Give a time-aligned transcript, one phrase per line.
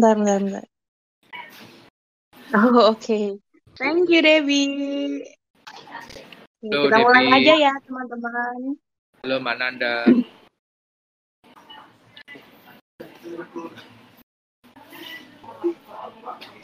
[0.00, 0.64] Bentar, bentar, bentar.
[2.56, 3.04] Oh, oke.
[3.04, 3.36] Okay.
[3.76, 5.20] Thank you, Debbie.
[6.64, 7.36] Halo, kita mulai Debbie.
[7.44, 8.80] aja ya, teman-teman.
[9.20, 10.08] Halo, Mbak Nanda.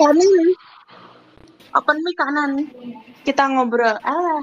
[0.01, 0.33] Kanan.
[1.77, 2.51] Open mic kanan.
[3.21, 4.01] Kita ngobrol.
[4.01, 4.41] Ah,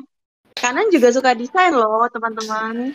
[0.54, 2.94] kanan juga suka desain loh, teman-teman.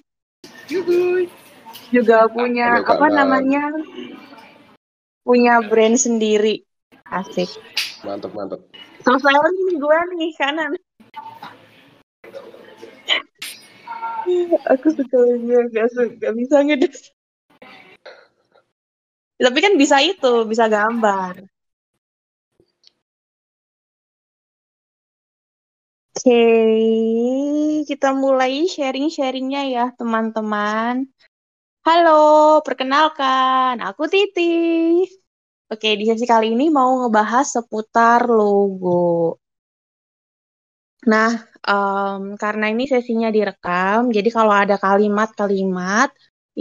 [1.90, 3.18] Juga punya Halo, apa Kanan.
[3.18, 3.66] namanya?
[5.28, 6.64] Punya brand sendiri.
[7.04, 7.52] Asik.
[8.00, 8.64] Mantep, mantep.
[9.04, 10.72] Selesai nih gue nih kanan.
[14.72, 17.12] Aku suka dia gak, gak bisa ngedes.
[19.36, 21.44] Tapi kan bisa itu, bisa gambar.
[26.18, 26.44] Oke,
[27.86, 31.06] kita mulai sharing-sharingnya ya teman-teman.
[31.88, 32.10] Halo,
[32.66, 34.42] perkenalkan, aku Titi.
[35.72, 39.36] Oke, di sesi kali ini mau ngebahas seputar logo.
[41.12, 41.30] Nah,
[41.72, 46.08] em, karena ini sesinya direkam, jadi kalau ada kalimat-kalimat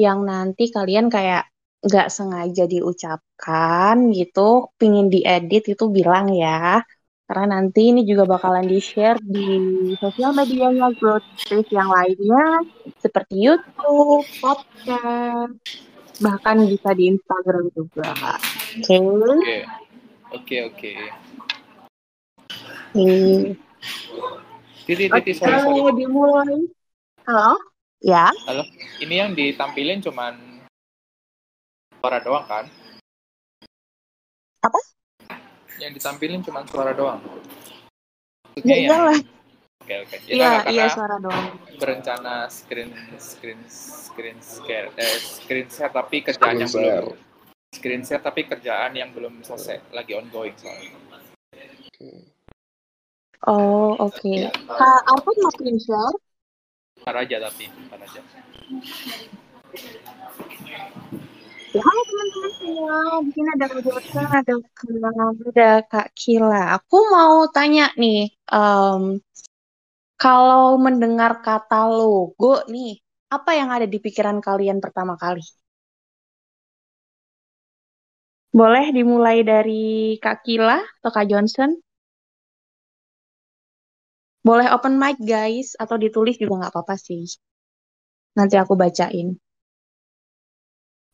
[0.03, 1.44] yang nanti kalian kayak
[1.86, 6.81] nggak sengaja diucapkan gitu, pingin diedit itu bilang ya.
[7.28, 12.64] Karena nanti ini juga bakalan di-share di sosial medianya Growth Space yang lainnya,
[13.03, 15.52] seperti YouTube, podcast,
[16.23, 18.16] bahkan bisa di Instagram juga.
[18.80, 18.95] Oke.
[18.95, 19.58] Oke.
[20.28, 20.94] Oke, oke.
[24.88, 25.83] Titi, Titi, sorry, sorry.
[25.83, 26.64] Oke, dimulai.
[27.28, 27.59] Halo?
[28.00, 28.31] Ya?
[28.48, 28.64] Halo.
[29.03, 30.64] Ini yang ditampilin cuman
[32.00, 32.72] suara doang kan?
[34.64, 34.80] Apa?
[35.78, 37.22] Yang ditampilin cuman suara doang.
[37.22, 37.31] Ya
[38.58, 38.89] Maksudnya ya?
[38.89, 39.20] iyalah.
[39.78, 40.16] Oke, oke.
[40.20, 41.47] Ya, Iya, karena iya suara doang.
[41.78, 42.89] berencana screen
[43.22, 47.05] screen screen share eh, screen share tapi kerjaan Screen yang share.
[47.05, 47.17] belum
[47.70, 50.98] screen share tapi kerjaan yang belum selesai lagi ongoing soalnya.
[53.45, 54.33] Oh, oke.
[54.66, 56.17] Kak Arfan mau screen share?
[57.00, 58.21] Ntar aja tapi, ntar aja.
[61.76, 62.95] Ya, halo teman-teman semua.
[63.26, 64.89] Di sini ada Kak Josa, ada Kak,
[65.52, 66.61] ada Kak Kila.
[66.80, 69.04] Aku mau tanya nih, em,
[70.23, 72.92] kalau mendengar kata logo nih,
[73.36, 75.44] apa yang ada di pikiran kalian pertama kali?
[78.60, 81.72] Boleh dimulai dari Kak Kila atau Kak Johnson?
[84.48, 87.27] Boleh open mic guys, atau ditulis juga nggak apa-apa sih.
[88.39, 89.36] Nanti aku bacain.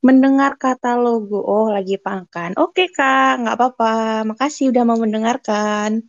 [0.04, 2.60] Mendengar kata logo, oh lagi pangkan.
[2.60, 4.28] Oke kak, nggak apa-apa.
[4.28, 6.04] Makasih udah mau mendengarkan.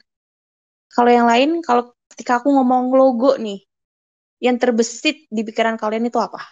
[0.91, 3.63] Kalau yang lain, kalau ketika aku ngomong logo nih,
[4.43, 6.43] yang terbesit di pikiran kalian itu apa?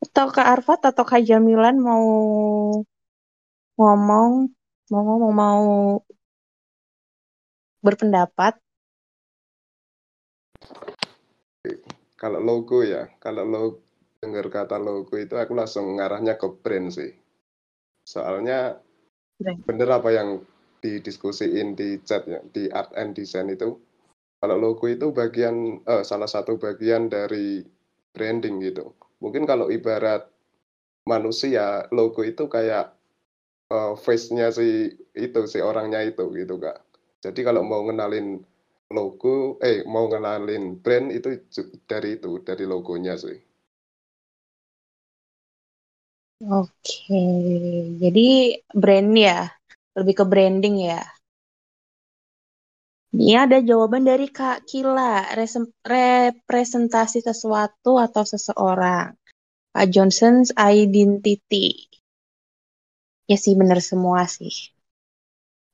[0.00, 2.04] Atau Kak Arfat atau Kak Jamilan mau
[3.76, 4.32] ngomong,
[4.88, 5.64] mau ngomong, mau
[7.84, 8.56] berpendapat?
[12.16, 13.89] Kalau logo ya, kalau lo
[14.20, 17.16] dengar kata logo itu aku langsung ngarahnya ke brand sih.
[18.04, 18.76] Soalnya
[19.40, 19.64] Brand.
[19.64, 20.44] bener apa yang
[20.84, 23.80] didiskusiin di chat ya, di art and design itu.
[24.40, 27.64] Kalau logo itu bagian eh, salah satu bagian dari
[28.12, 28.92] branding gitu.
[29.24, 30.28] Mungkin kalau ibarat
[31.08, 32.92] manusia, logo itu kayak
[33.72, 36.76] eh, face-nya si itu si orangnya itu gitu kak.
[37.24, 38.40] Jadi kalau mau ngenalin
[38.92, 41.40] logo, eh mau ngenalin brand itu
[41.88, 43.49] dari itu, dari logonya sih.
[46.40, 47.20] Oke,
[48.00, 48.28] jadi
[48.72, 49.52] brand ya,
[49.92, 51.04] lebih ke branding ya.
[53.12, 59.12] Ini ada jawaban dari Kak Kila, representasi sesuatu atau seseorang.
[59.76, 61.90] Kak Johnson's identity.
[63.28, 64.72] Ya sih, bener semua sih.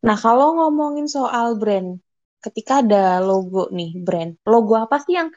[0.07, 2.03] Nah, kalau ngomongin soal brand,
[2.45, 4.35] ketika ada logo nih, brand.
[4.43, 5.31] Logo apa sih yang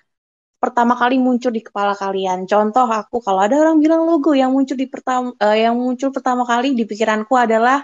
[0.64, 2.40] pertama kali muncul di kepala kalian?
[2.52, 5.32] Contoh aku, kalau ada orang bilang logo yang muncul di pertama,
[5.64, 7.78] yang muncul pertama kali di pikiranku adalah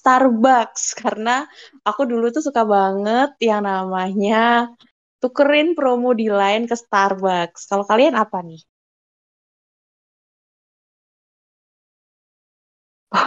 [0.00, 1.44] Starbucks karena
[1.88, 4.68] aku dulu tuh suka banget yang namanya
[5.22, 7.60] tukerin promo di line ke Starbucks.
[7.70, 8.60] Kalau kalian apa nih?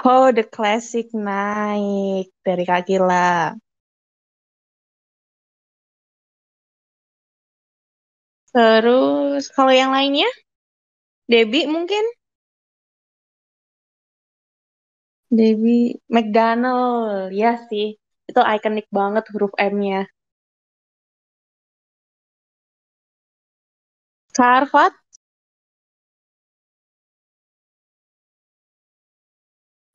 [0.06, 3.58] Oh, The Classic naik dari Kak Kila.
[8.58, 10.26] Terus kalau yang lainnya?
[11.30, 12.02] Debbie mungkin?
[15.38, 17.88] Debbie McDonald, ya sih.
[18.30, 20.10] Itu ikonik banget huruf M-nya.
[24.36, 24.94] Kak Arfat?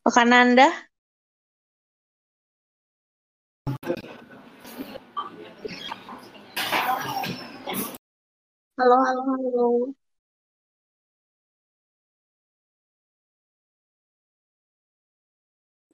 [0.06, 0.68] Rekan Anda?
[8.76, 9.64] Halo, halo, halo.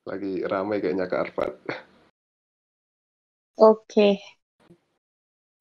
[0.09, 1.53] Lagi ramai kayaknya ke Arfad.
[3.59, 4.23] Oke.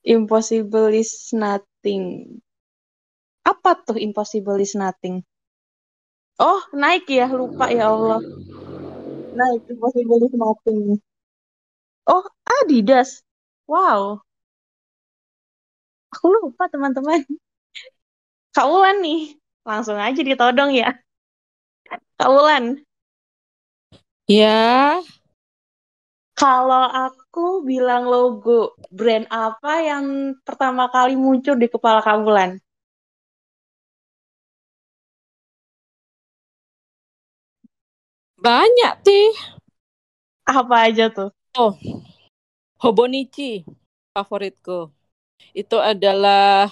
[0.05, 2.37] Impossible is nothing.
[3.43, 5.25] Apa tuh impossible is nothing?
[6.37, 8.21] Oh, naik ya, lupa ya Allah.
[9.33, 11.01] Naik impossible is nothing.
[12.05, 13.25] Oh, Adidas.
[13.65, 14.26] Wow.
[16.13, 17.21] Aku lupa teman-teman.
[18.55, 19.19] Kak Ulan nih.
[19.67, 20.87] Langsung aja ditodong ya.
[22.17, 22.65] Kak Ulan.
[24.27, 24.99] Ya,
[26.41, 28.59] Kalau aku bilang logo
[28.97, 30.05] brand apa yang
[30.47, 32.51] pertama kali muncul di kepala Kak Ulan?
[38.43, 39.25] banyak sih.
[40.47, 41.29] Apa aja tuh?
[41.57, 41.73] Oh,
[42.83, 43.49] Hobonichi
[44.13, 44.77] favoritku.
[45.57, 46.69] Itu adalah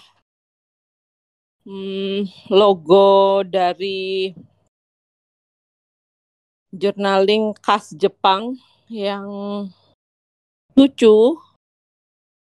[1.65, 4.31] hmm, logo dari
[6.69, 8.59] journaling khas Jepang
[8.91, 9.25] yang
[10.77, 11.39] lucu.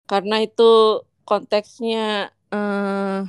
[0.05, 3.21] Karena itu konteksnya eh,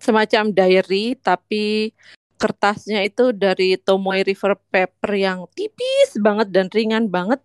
[0.00, 1.92] semacam diary tapi
[2.36, 7.44] kertasnya itu dari Tomoe River paper yang tipis banget dan ringan banget.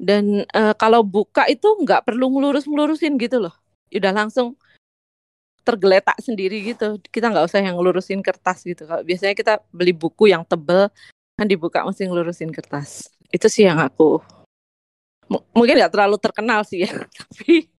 [0.00, 3.59] Dan eh, kalau buka itu nggak perlu ngelurus-ngelurusin gitu loh
[3.98, 4.54] udah langsung
[5.62, 6.98] tergeletak sendiri gitu.
[7.12, 8.88] Kita nggak usah yang ngelurusin kertas gitu.
[8.88, 10.88] Kalau biasanya kita beli buku yang tebel
[11.36, 13.08] kan dibuka mesti ngelurusin kertas.
[13.30, 14.20] Itu sih yang aku
[15.30, 16.90] M- mungkin nggak terlalu terkenal sih ya
[17.22, 17.70] tapi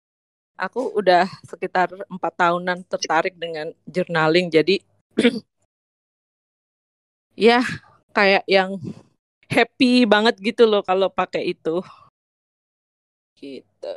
[0.55, 4.49] aku udah sekitar empat tahunan tertarik dengan journaling.
[4.53, 4.79] Jadi
[7.51, 7.65] ya
[8.15, 8.79] kayak yang
[9.51, 11.83] happy banget gitu loh kalau pakai itu.
[13.35, 13.95] Gitu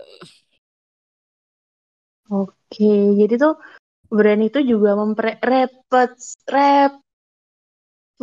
[2.32, 3.60] Oke, jadi tuh
[4.08, 6.12] brand itu juga mempre repet
[6.48, 6.94] rep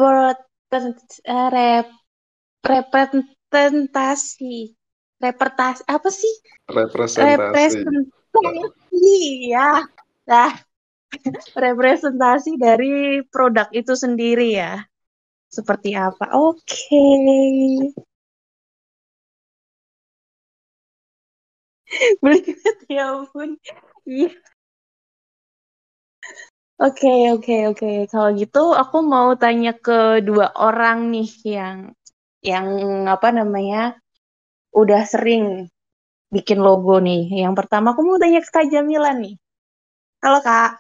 [0.01, 1.89] eh, rep
[2.65, 4.57] representasi
[5.21, 6.35] repertasi apa sih?
[6.71, 7.85] Representasi.
[7.85, 9.11] representasi
[9.53, 9.85] ya
[10.25, 10.55] nah
[11.67, 14.87] representasi dari produk itu sendiri ya.
[15.51, 16.31] Seperti apa?
[16.39, 17.03] Oke.
[22.23, 23.59] Belibet ya ampun
[24.07, 24.31] iya
[26.81, 27.91] Oke, oke, oke.
[28.09, 31.77] Kalau gitu aku mau tanya ke dua orang nih yang
[32.41, 32.67] yang
[33.05, 34.01] apa namanya
[34.73, 35.69] udah sering
[36.33, 37.29] bikin logo nih.
[37.45, 39.37] Yang pertama aku mau tanya ke Kak Jamila nih.
[40.25, 40.71] Halo Kak.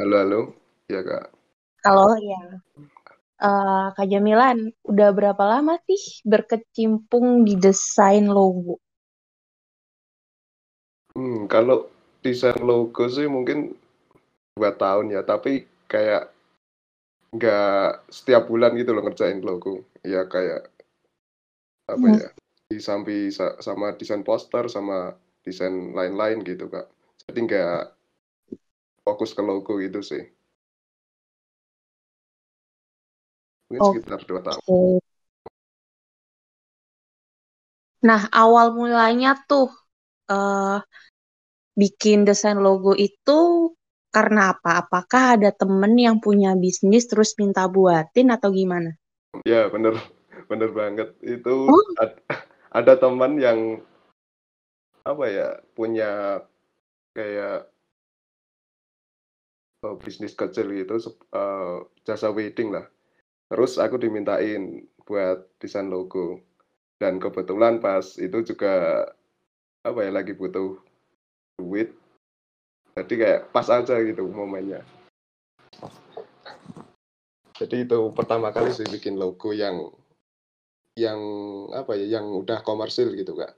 [0.00, 0.40] Halo, halo.
[0.88, 1.28] Ya, Kak.
[1.84, 2.40] Halo ya.
[3.40, 8.80] Eh, Kak Jamilan, udah berapa lama sih berkecimpung di desain logo?
[11.20, 11.78] Hmm, kalau
[12.24, 13.58] desain logo sih mungkin
[14.56, 15.52] dua tahun ya, tapi
[15.92, 16.22] kayak
[17.36, 19.72] nggak setiap bulan gitu loh ngerjain logo.
[20.12, 20.60] Ya kayak
[21.94, 22.20] apa Hmm.
[22.20, 22.28] ya,
[22.72, 24.96] disambi sa- sama desain poster sama
[25.46, 26.86] desain lain-lain gitu, Kak.
[27.28, 27.78] Jadi nggak
[29.04, 30.22] fokus ke logo gitu sih.
[33.68, 34.00] Mungkin Oh.
[34.04, 34.60] sekitar dua tahun.
[38.08, 39.66] Nah, awal mulanya tuh
[40.30, 40.76] eh
[41.78, 43.72] bikin desain logo itu
[44.10, 44.82] karena apa?
[44.86, 48.90] Apakah ada temen yang punya bisnis terus minta buatin atau gimana?
[49.46, 49.94] Ya, bener,
[50.50, 51.14] bener banget.
[51.22, 51.84] Itu Oh.
[52.02, 52.20] ad-
[52.70, 53.78] ada teman yang
[55.06, 56.42] apa ya punya
[57.16, 57.70] kayak
[59.86, 60.94] eh, bisnis kecil gitu,
[61.34, 62.86] eh, jasa wedding lah.
[63.50, 66.42] Terus aku dimintain buat desain logo.
[67.00, 69.04] Dan kebetulan pas itu juga
[69.80, 70.76] apa ya lagi butuh
[71.60, 71.92] duit.
[72.96, 74.80] Jadi kayak pas aja gitu momennya.
[77.60, 79.92] Jadi itu pertama kali sih bikin logo yang
[80.96, 81.20] yang
[81.76, 83.52] apa ya yang udah komersil gitu kak.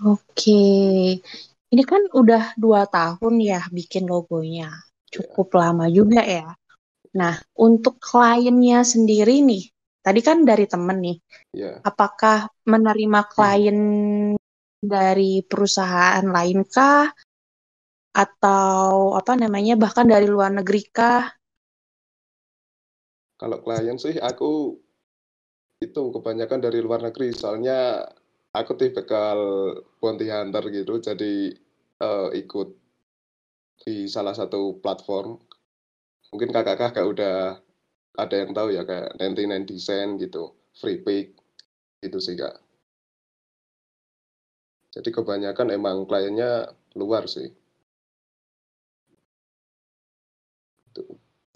[0.00, 0.64] Oke,
[1.72, 4.72] ini kan udah dua tahun ya bikin logonya,
[5.12, 6.56] cukup lama juga ya.
[7.12, 9.68] Nah, untuk kliennya sendiri nih,
[10.04, 11.16] tadi kan dari temen nih,
[11.52, 12.36] Ya, apakah
[12.72, 13.78] menerima klien
[14.80, 17.08] dari perusahaan lain kah?
[18.22, 21.22] Atau apa namanya, bahkan dari luar negeri kah?
[23.40, 24.50] kalau klien sih aku
[25.86, 27.28] itu kebanyakan dari luar negeri.
[27.40, 28.04] Soalnya
[28.58, 29.38] aku tipikal
[30.00, 31.32] bounty hunter gitu jadi
[32.06, 32.68] eh, ikut
[33.82, 35.30] di salah satu platform.
[36.32, 37.36] Mungkin kakak-kakak udah
[38.16, 41.36] ada yang tahu ya kayak 99 Design gitu, Free Pick
[42.02, 42.56] gitu sih kak.
[44.90, 47.48] Jadi kebanyakan emang kliennya luar sih.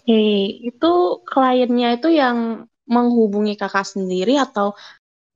[0.05, 0.13] Oke,
[0.69, 0.87] itu
[1.25, 4.77] kliennya itu yang menghubungi kakak sendiri atau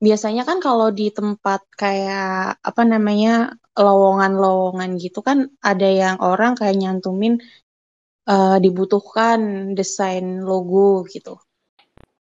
[0.04, 3.30] biasanya kan kalau di tempat kayak apa namanya
[3.76, 7.34] lowongan-lowongan gitu kan ada yang orang kayak nyantumin
[8.30, 11.34] uh, dibutuhkan desain logo gitu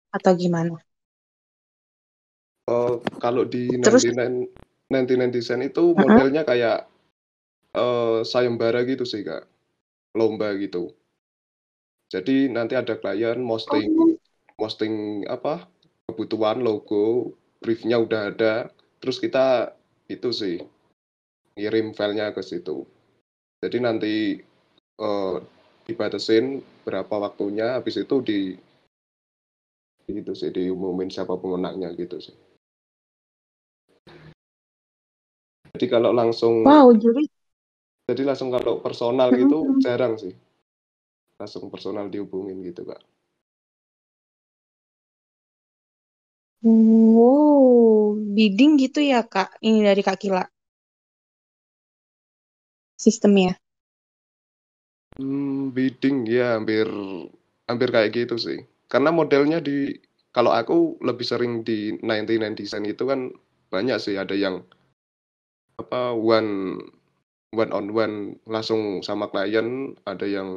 [0.09, 0.81] atau gimana?
[2.69, 4.09] Oh, kalau di Terus?
[4.09, 4.49] 99
[4.89, 6.85] 99 desain itu modelnya kayak
[7.77, 9.49] uh, sayembara gitu sih kak,
[10.17, 10.93] lomba gitu.
[12.13, 14.13] Jadi nanti ada klien posting Oh.
[14.61, 15.65] posting apa
[16.07, 17.33] kebutuhan logo,
[17.65, 18.69] briefnya udah ada,
[19.01, 19.73] terus kita
[20.13, 20.61] itu sih
[21.57, 22.85] ngirim filenya ke situ.
[23.65, 24.15] Jadi nanti
[25.01, 25.41] uh,
[25.87, 28.41] dibatasin berapa waktunya, habis itu di
[30.11, 32.35] gitu sih diumumin siapa pemenangnya gitu sih.
[35.73, 37.25] Jadi kalau langsung Wow, jadi
[38.13, 40.35] jadi langsung kalau personal gitu jarang sih.
[41.41, 43.03] Langsung personal dihubungin gitu, Kak.
[46.63, 49.59] wow, bidding gitu ya Kak?
[49.59, 50.45] Ini dari Kak Kila.
[52.95, 53.59] Sistemnya.
[55.21, 56.89] Hmm, bidding ya hampir
[57.69, 58.59] hampir kayak gitu sih.
[58.93, 59.77] Karena modelnya di
[60.37, 63.21] kalau aku lebih sering di 99 design itu kan
[63.73, 64.57] banyak sih ada yang
[65.81, 66.51] apa one
[67.61, 68.17] one on one
[68.55, 69.69] langsung sama klien,
[70.13, 70.49] ada yang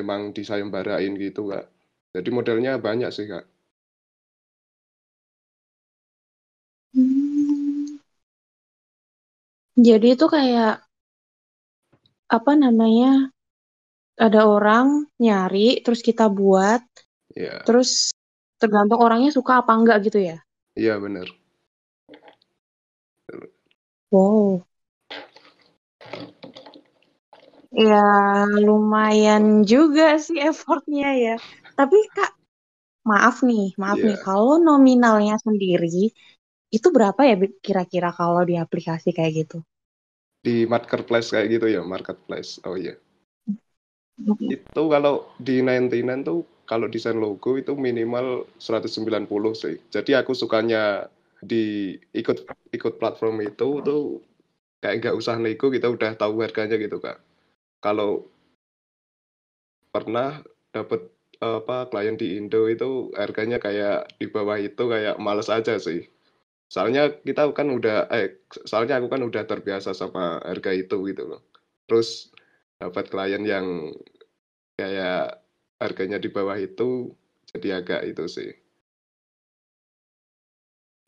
[0.00, 1.66] emang disayembarain gitu, Kak.
[2.16, 3.44] Jadi modelnya banyak sih, Kak.
[6.94, 7.98] Hmm.
[9.86, 10.72] Jadi itu kayak
[12.36, 13.30] apa namanya?
[14.16, 14.86] Ada orang
[15.20, 16.80] nyari, terus kita buat,
[17.36, 18.16] Iya, terus
[18.60, 20.36] tergantung orangnya suka apa enggak gitu ya?
[20.76, 21.28] iya bener.
[24.10, 24.66] Wow.
[27.76, 28.02] Ya
[28.66, 31.34] lumayan juga sih effortnya ya.
[31.78, 32.30] Tapi Kak,
[33.10, 34.16] maaf nih, maaf nih.
[34.16, 34.24] Iya.
[34.26, 36.10] Kalau nominalnya sendiri,
[36.76, 37.34] itu berapa ya
[37.66, 39.58] kira-kira kalau di aplikasi kayak gitu?
[40.46, 42.56] Di marketplace kayak gitu ya, marketplace.
[42.64, 42.94] Oh iya.
[44.48, 49.76] Itu kalau di 99 tuh kalau desain logo itu minimal 190 sih.
[49.92, 51.06] Jadi aku sukanya
[51.44, 54.00] di ikut ikut platform itu tuh
[54.82, 57.18] kayak nggak usah nego kita udah tahu harganya gitu kak.
[57.84, 58.28] Kalau
[59.94, 60.42] pernah
[60.74, 61.08] dapet
[61.40, 66.08] apa klien di Indo itu harganya kayak di bawah itu kayak males aja sih.
[66.72, 71.42] Soalnya kita kan udah eh soalnya aku kan udah terbiasa sama harga itu gitu loh.
[71.88, 72.32] Terus
[72.76, 73.92] dapat klien yang
[74.76, 75.40] kayak
[75.80, 77.12] harganya di bawah itu
[77.52, 78.50] jadi agak itu sih.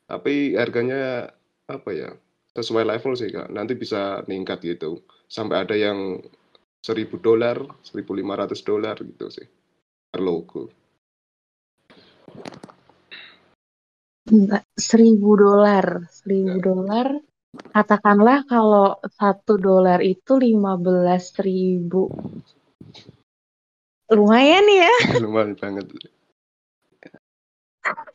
[0.09, 1.29] Tapi harganya
[1.69, 2.09] apa ya?
[2.57, 3.53] Sesuai level sih Kak.
[3.53, 5.05] Nanti bisa meningkat gitu.
[5.29, 6.17] Sampai ada yang
[6.81, 9.45] 1000 dolar, 1500 dolar gitu sih.
[10.09, 10.73] Per logo.
[14.29, 16.09] Enggak, seribu dolar.
[16.09, 17.28] Seribu dolar.
[17.49, 22.05] Katakanlah kalau satu dolar itu lima belas ribu.
[24.09, 25.85] Lumayan ya, Lumayan banget.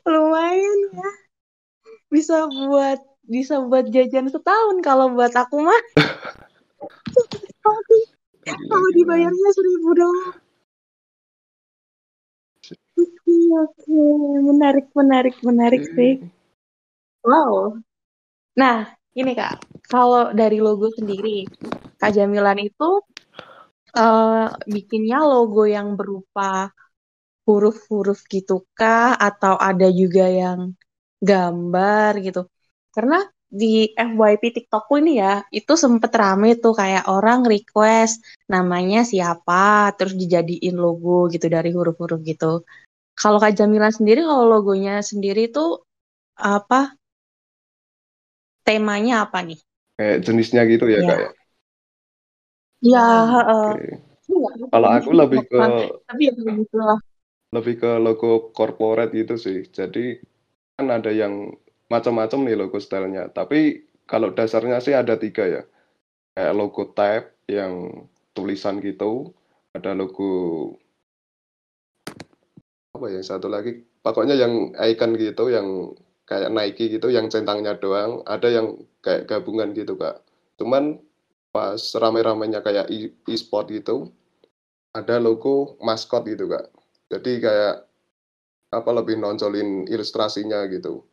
[0.06, 1.10] lumayan ya.
[2.10, 5.82] Bisa buat bisa buat jajan setahun kalau buat aku mah.
[8.44, 10.36] Kalau dibayarnya seribu dolar.
[13.00, 14.00] Oke, oke.
[14.44, 16.20] Menarik, menarik, menarik sih.
[17.24, 17.80] Wow.
[18.52, 19.54] Nah, ini Kak,
[19.86, 21.46] kalau dari logo sendiri,
[22.00, 22.88] Kak Jamilan itu
[23.94, 26.70] eh, bikinnya logo yang berupa
[27.46, 29.14] huruf-huruf gitu kah?
[29.28, 30.74] Atau ada juga yang
[31.22, 32.40] gambar gitu?
[32.94, 33.22] Karena
[33.60, 38.18] di FYP TikTokku ini ya, itu sempet rame tuh kayak orang request
[38.50, 42.66] namanya siapa, terus dijadiin logo gitu dari huruf-huruf gitu.
[43.14, 45.64] Kalau Kak Jamilan sendiri, kalau logonya sendiri itu
[46.34, 46.98] apa
[48.64, 49.60] temanya apa nih?
[49.94, 51.08] Kayak jenisnya gitu ya Iya.
[51.08, 51.30] Kak ya.
[52.84, 53.68] Ya, heeh.
[53.72, 53.88] Oke.
[54.24, 55.60] Iya, Kalau aku lebih ke
[56.08, 56.32] tapi ya
[56.80, 56.98] lah.
[57.52, 59.68] lebih ke logo corporate gitu sih.
[59.68, 60.18] Jadi
[60.74, 61.54] kan ada yang
[61.92, 63.30] macam-macam nih logo stylenya.
[63.30, 65.62] Tapi kalau dasarnya sih ada tiga ya.
[66.34, 69.32] Kayak logo tab yang tulisan gitu.
[69.76, 70.32] Ada logo
[72.94, 75.66] apa ya satu lagi pokoknya yang icon gitu yang
[76.28, 78.66] kayak Nike gitu yang centangnya doang ada yang
[79.04, 80.20] kayak gabungan gitu kak
[80.60, 80.98] cuman
[81.54, 84.10] pas rame-ramenya kayak e- e-sport gitu
[84.94, 86.64] ada logo maskot gitu kak.
[87.12, 87.74] Jadi kayak
[88.78, 91.04] apa lebih nonjolin ilustrasinya gitu.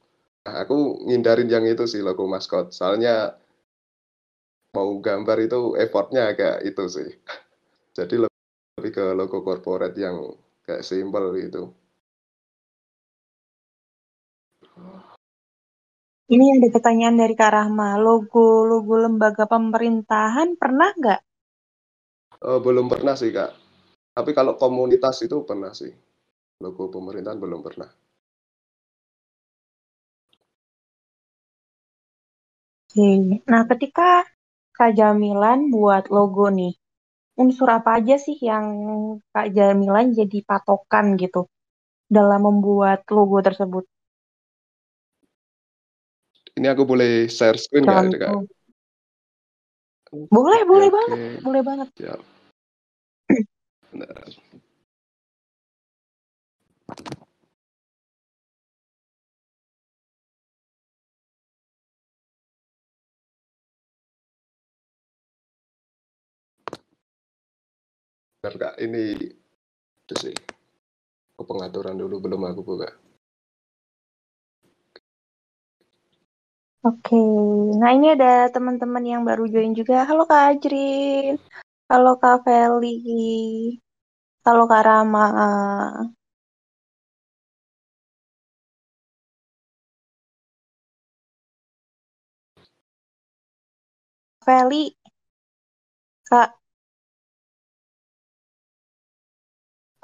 [0.46, 0.78] Nah, aku
[1.08, 2.66] ngindarin yang itu sih logo maskot.
[2.74, 3.16] Soalnya
[4.76, 7.10] mau gambar itu effortnya agak itu sih.
[7.98, 10.18] Jadi lebih ke logo corporate yang
[10.66, 11.64] kayak simple gitu.
[16.32, 18.00] Ini ada pertanyaan dari Kak Rahma.
[18.00, 21.22] Logo logo lembaga pemerintahan pernah nggak?
[22.40, 23.52] Uh, belum pernah sih kak.
[24.16, 25.92] Tapi kalau komunitas itu pernah sih.
[26.64, 27.92] Logo pemerintahan belum pernah.
[32.88, 33.12] Oke.
[33.44, 34.24] Nah, ketika
[34.72, 36.80] Kak Jamilan buat logo nih,
[37.36, 38.72] unsur apa aja sih yang
[39.36, 41.52] Kak Jamilan jadi patokan gitu
[42.08, 43.84] dalam membuat logo tersebut?
[46.62, 48.38] Ini aku boleh share screen nggak, Kak?
[50.30, 50.94] Boleh, boleh Oke.
[50.94, 51.88] banget, boleh banget.
[51.98, 52.14] Ya.
[53.90, 54.30] Benar.
[68.38, 69.18] Benar kak, ini
[70.06, 70.36] itu sih
[71.42, 72.90] pengaturan dulu belum aku buka.
[76.88, 77.16] Oke,
[77.80, 79.96] nah ini ada teman-teman yang baru join juga.
[80.10, 81.34] Halo Kak Ajrin,
[81.92, 82.88] halo Kak Feli,
[84.46, 85.26] halo Kak Rama.
[94.46, 94.84] Feli,
[96.30, 96.58] Kak,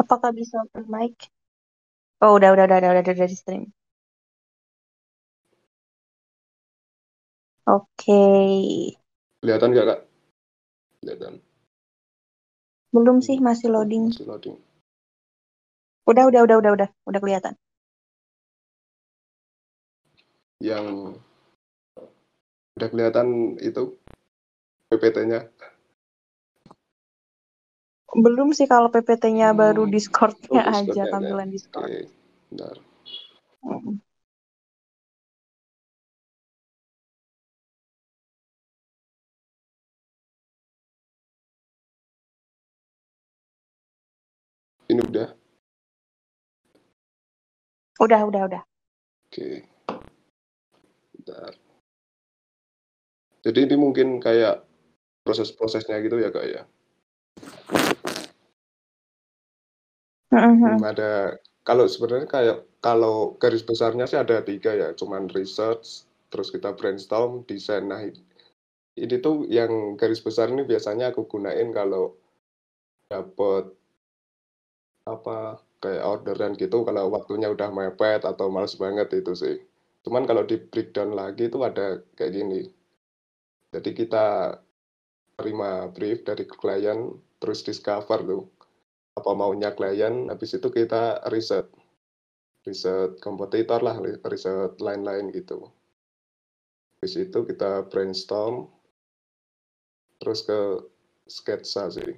[0.02, 1.16] apakah bisa open mic?
[2.22, 3.64] Oh, udah, udah, udah, udah, udah, udah, udah di stream.
[7.68, 8.24] Oke.
[9.44, 10.00] Kelihatan nggak kak?
[11.04, 11.34] Kelihatan.
[12.96, 14.08] Belum sih, masih loading.
[14.16, 14.56] Masih loading.
[16.08, 17.54] Udah, udah, udah, udah, udah, udah kelihatan.
[20.64, 21.20] Yang
[22.80, 24.00] udah kelihatan itu
[24.88, 25.52] PPT-nya.
[28.16, 29.60] Belum sih kalau PPT-nya hmm.
[29.60, 31.92] baru Discord-nya oh, Discord aja tampilan Discord.
[31.92, 32.00] Oke,
[32.48, 32.76] bentar.
[33.60, 34.00] Hmm.
[44.88, 45.30] Ini udah?
[48.00, 48.64] Udah, udah, udah.
[49.28, 49.68] Oke.
[51.12, 51.52] Bentar.
[53.44, 54.64] Jadi ini mungkin kayak
[55.28, 56.64] proses-prosesnya gitu ya, Kak ya?
[60.28, 60.84] Mm-hmm.
[60.84, 66.76] ada kalau sebenarnya kayak kalau garis besarnya sih ada tiga ya, cuman research, terus kita
[66.76, 67.88] brainstorm, desain.
[67.88, 68.04] Nah,
[68.98, 72.16] ini tuh yang garis besar ini biasanya aku gunain kalau
[73.08, 73.72] dapat
[75.08, 79.56] apa kayak orderan gitu kalau waktunya udah mepet atau males banget itu sih.
[80.04, 82.62] Cuman kalau di breakdown lagi itu ada kayak gini.
[83.72, 84.58] Jadi kita
[85.38, 88.44] terima brief dari klien terus discover tuh
[89.18, 91.70] apa maunya klien habis itu kita riset
[92.66, 95.70] riset kompetitor lah riset lain-lain gitu
[96.98, 98.70] habis itu kita brainstorm
[100.18, 100.82] terus ke
[101.30, 102.18] sketsa sih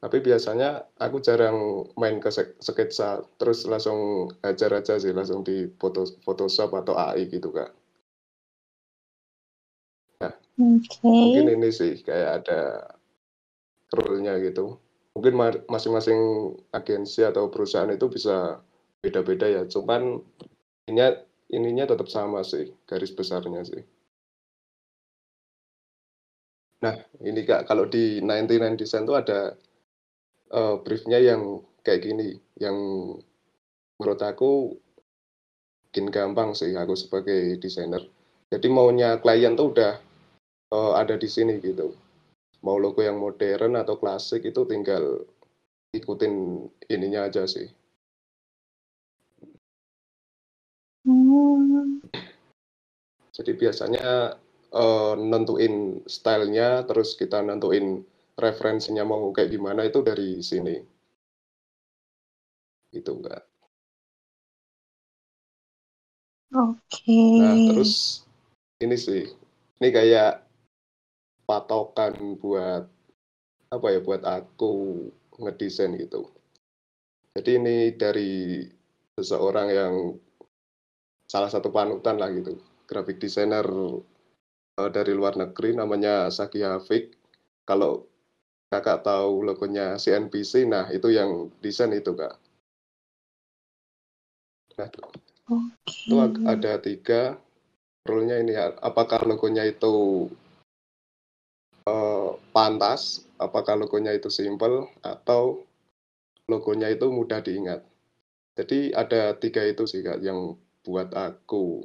[0.00, 6.08] tapi biasanya aku jarang main ke sketsa, terus langsung ajar aja sih, langsung di foto
[6.24, 7.68] Photoshop atau AI gitu kak.
[10.24, 11.04] Nah, okay.
[11.04, 12.60] mungkin ini sih kayak ada
[13.92, 14.80] rule-nya gitu.
[15.12, 15.36] Mungkin
[15.68, 16.18] masing-masing
[16.72, 18.64] agensi atau perusahaan itu bisa
[19.04, 20.16] beda-beda ya, cuman
[20.88, 21.12] ininya
[21.52, 23.84] ininya tetap sama sih, garis besarnya sih.
[26.80, 29.52] Nah, ini Kak, kalau di 99 Design itu ada
[30.54, 32.76] uh, briefnya yang kayak gini, yang
[33.96, 34.76] menurut aku
[35.90, 38.06] bikin gampang sih aku sebagai desainer.
[38.50, 39.98] Jadi maunya klien tuh udah
[40.74, 41.94] uh, ada di sini gitu.
[42.60, 45.24] Mau logo yang modern atau klasik itu tinggal
[45.96, 47.66] ikutin ininya aja sih.
[51.06, 52.04] Hmm.
[53.32, 54.36] Jadi biasanya
[54.76, 58.04] uh, nentuin stylenya, terus kita nentuin
[58.40, 60.76] referensinya mau kayak gimana itu dari sini.
[62.90, 63.44] Gitu enggak.
[66.50, 67.06] Oke.
[67.06, 67.38] Okay.
[67.38, 68.24] Nah, terus
[68.82, 69.22] ini sih.
[69.80, 70.42] Ini kayak
[71.46, 72.84] patokan buat
[73.70, 75.06] apa ya buat aku
[75.38, 76.26] ngedesain gitu.
[77.38, 78.66] Jadi ini dari
[79.14, 79.94] seseorang yang
[81.30, 82.58] salah satu panutan lah gitu,
[82.90, 83.62] graphic designer
[84.74, 87.14] uh, dari luar negeri namanya Saki Hafik.
[87.62, 88.09] Kalau
[88.70, 92.38] kakak tahu logonya CNBC, nah itu yang desain itu kak.
[94.78, 96.46] Nah, itu ag- Oke.
[96.46, 97.22] ada tiga
[98.06, 98.70] rule-nya ini ya.
[98.78, 100.30] Apakah logonya itu
[101.90, 105.66] eh, pantas, apakah logonya itu simple, atau
[106.46, 107.82] logonya itu mudah diingat.
[108.54, 110.54] Jadi ada tiga itu sih kak yang
[110.86, 111.82] buat aku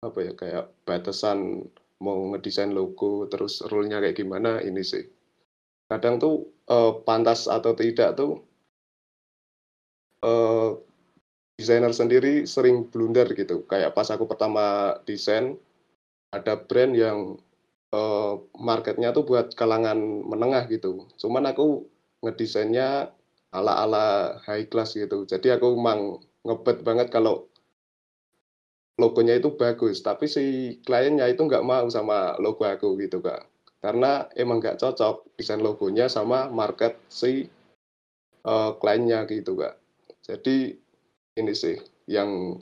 [0.00, 1.68] apa ya kayak batasan
[2.00, 5.04] mau ngedesain logo terus rule-nya kayak gimana ini sih.
[5.90, 6.34] Kadang tuh
[6.70, 8.46] eh, pantas atau tidak tuh
[10.22, 10.70] eh,
[11.58, 13.66] desainer sendiri sering blunder gitu.
[13.66, 15.58] Kayak pas aku pertama desain
[16.30, 17.18] ada brand yang
[17.90, 19.98] eh, marketnya tuh buat kalangan
[20.30, 21.10] menengah gitu.
[21.18, 21.84] Cuman aku
[22.22, 23.10] ngedesainnya
[23.50, 25.26] ala-ala high class gitu.
[25.26, 27.50] Jadi aku emang ngebet banget kalau
[29.00, 30.44] logonya itu bagus, tapi si
[30.84, 33.48] kliennya itu nggak mau sama logo aku gitu kak.
[33.80, 37.48] Karena emang nggak cocok desain logonya sama market si
[38.44, 39.80] eh, kliennya gitu kak.
[40.20, 40.76] Jadi
[41.40, 42.60] ini sih yang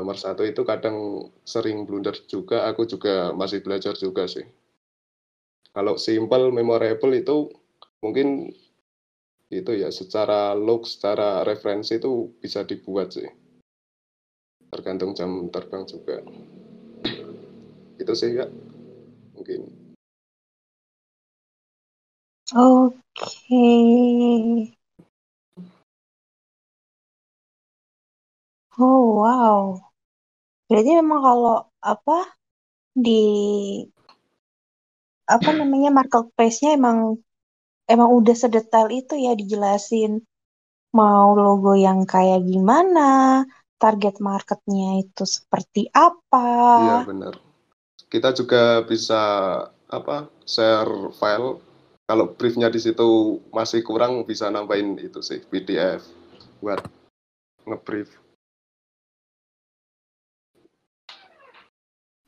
[0.00, 2.64] nomor satu itu kadang sering blunder juga.
[2.72, 4.48] Aku juga masih belajar juga sih.
[5.72, 7.48] Kalau simple, memorable itu
[8.04, 8.52] mungkin
[9.52, 13.28] itu ya secara look, secara referensi itu bisa dibuat sih.
[14.72, 16.24] Tergantung jam terbang juga.
[18.00, 18.48] Itu sih kak,
[19.36, 19.81] mungkin.
[22.52, 23.64] Oke.
[28.76, 29.80] Oh, wow.
[30.68, 32.28] Berarti memang kalau apa
[32.92, 33.24] di
[35.24, 37.16] apa namanya marketplace-nya emang
[37.88, 40.20] emang udah sedetail itu ya dijelasin
[40.92, 43.42] mau logo yang kayak gimana,
[43.80, 46.44] target marketnya itu seperti apa.
[46.84, 47.34] Iya benar.
[48.12, 49.20] Kita juga bisa
[49.88, 51.71] apa share file.
[52.12, 56.04] Kalau briefnya di situ masih kurang bisa nambahin itu sih PDF
[56.60, 56.84] buat
[57.64, 58.12] ngebrief.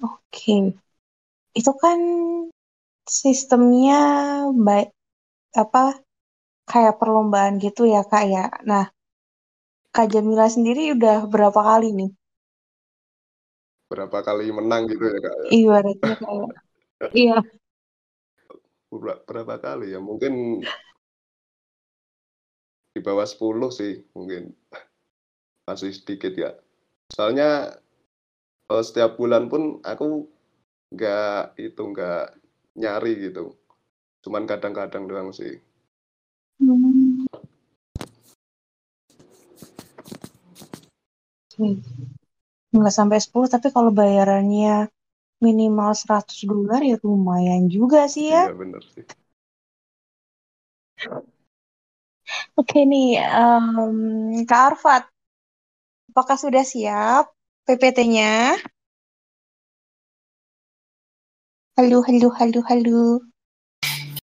[0.00, 0.72] Oke.
[1.52, 2.00] Itu kan
[3.04, 4.00] sistemnya
[4.56, 4.88] baik
[5.52, 6.00] apa
[6.64, 8.48] kayak perlombaan gitu ya Kak ya.
[8.64, 8.88] Nah,
[9.92, 12.10] Kak Jamila sendiri udah berapa kali nih?
[13.92, 15.36] Berapa kali menang gitu ya kak?
[15.52, 16.50] Ibaratnya kayak
[17.12, 17.36] iya.
[18.94, 20.00] Ber- Berapa kali ya?
[20.08, 20.32] Mungkin
[22.94, 24.42] di bawah 10 sih mungkin
[25.68, 26.50] masih sedikit ya.
[27.14, 27.48] Soalnya
[28.72, 30.06] eh, setiap bulan pun aku
[30.94, 32.24] nggak itu nggak
[32.82, 33.44] nyari gitu.
[34.24, 35.54] Cuman kadang-kadang doang sih.
[36.58, 37.26] Hmm.
[42.74, 44.76] Nggak sampai 10 tapi kalau bayarannya
[45.42, 48.50] minimal 100 dolar ya lumayan juga sih ya.
[48.50, 49.04] Iya bener sih.
[52.54, 53.66] Oke nih, em,
[54.46, 55.10] Kak Arfat,
[56.14, 57.34] apakah sudah siap
[57.66, 58.54] PPT-nya?
[61.74, 63.02] Halo, halo, halo, halo.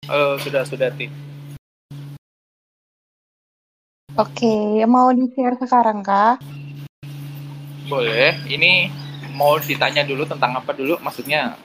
[0.07, 1.11] Oh, sudah sudah Ti.
[4.15, 6.39] Oke, mau di-share sekarang, Kak?
[7.91, 8.39] Boleh.
[8.47, 8.87] Ini
[9.41, 11.01] mau ditanya dulu tentang apa dulu?
[11.01, 11.57] Maksudnya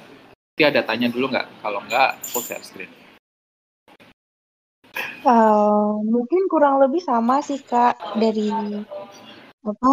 [0.56, 1.60] Ti ada tanya dulu nggak?
[1.60, 2.88] Kalau nggak, aku share screen.
[5.28, 8.56] Eh, mungkin kurang lebih sama sih, Kak, dari
[9.68, 9.92] apa?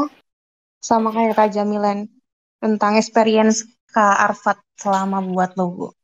[0.78, 2.06] Sama kayak Kak Jamilan
[2.62, 5.98] tentang experience Kak Arfat selama buat logo.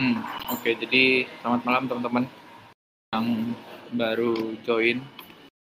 [0.00, 0.72] Hmm, oke.
[0.72, 2.24] Jadi selamat malam teman-teman
[3.12, 3.26] yang
[3.92, 4.96] baru join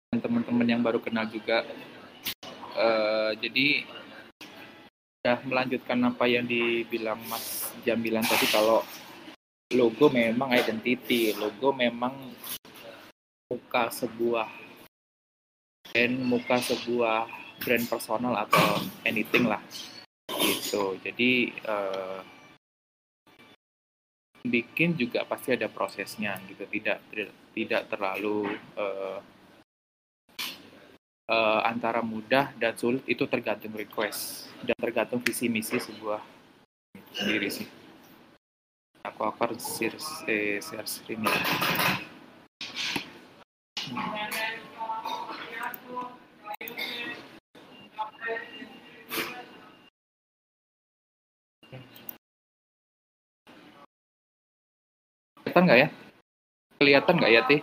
[0.08, 1.60] dan teman-teman yang baru kenal juga.
[2.72, 3.84] Eh, jadi
[5.26, 8.86] sudah melanjutkan apa yang dibilang Mas Jamilan tadi kalau
[9.74, 12.14] logo memang identity, logo memang
[13.50, 14.46] muka sebuah
[15.90, 17.26] brand, muka sebuah
[17.58, 19.58] brand personal atau anything lah
[20.30, 20.94] gitu.
[21.02, 22.20] Jadi eh,
[24.46, 27.02] bikin juga pasti ada prosesnya gitu, tidak
[27.50, 29.18] tidak, terlalu eh,
[31.26, 36.22] eh, antara mudah dan sulit itu tergantung request dan tergantung visi misi sebuah
[37.10, 37.66] sendiri sih.
[39.02, 41.34] Aku akan share, eh, share screen ya.
[55.46, 55.88] Kelihatan nggak ya?
[56.76, 57.60] Kelihatan nggak ya, Tih?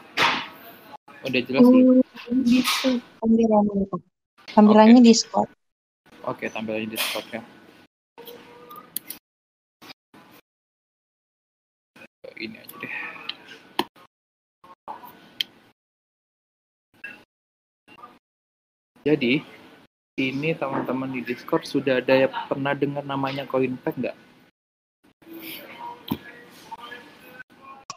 [1.23, 2.02] Udah jelas belum?
[2.23, 3.03] Gitu.
[3.19, 3.87] tampilannya
[4.55, 5.03] tampilannya okay.
[5.03, 5.49] di Discord
[6.23, 7.41] oke okay, tampilannya Discord ya
[12.39, 12.95] ini aja deh
[19.03, 19.43] jadi
[20.13, 24.17] ini teman-teman di Discord sudah ada yang pernah dengar namanya Coinpack nggak?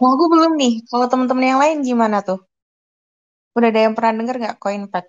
[0.00, 0.80] Wah, aku belum nih.
[0.88, 2.40] Kalau teman-teman yang lain gimana tuh?
[3.56, 5.06] Udah ada yang pernah denger nggak Coinpack?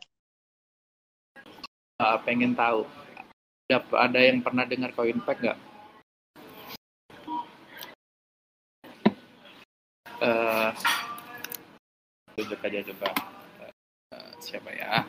[2.00, 2.88] Uh, pengen tahu.
[3.68, 5.60] Ada, ada yang pernah dengar Coinpack nggak?
[10.24, 10.72] Uh,
[12.40, 13.08] duduk aja coba.
[14.16, 15.04] Uh, siapa ya?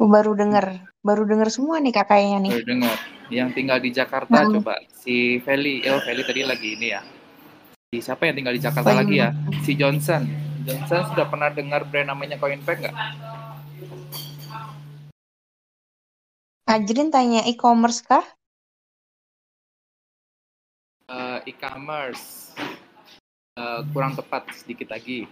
[0.00, 2.52] Baru denger, baru denger semua nih kakaknya nih.
[2.56, 2.96] Baru dengar.
[3.28, 4.56] Yang tinggal di Jakarta Hmm.
[4.56, 5.84] coba si Feli.
[5.92, 7.04] Oh Feli tadi lagi ini ya.
[7.92, 9.28] Si siapa yang tinggal di Jakarta Oh, lagi ya?
[9.60, 10.39] Si Johnson.
[10.64, 12.96] Johnson sudah pernah dengar brand namanya Coinpack nggak?
[16.70, 18.22] Ajrin tanya e-commerce kah?
[21.10, 22.54] Eh, e-commerce
[23.60, 25.28] Eh, kurang tepat sedikit lagi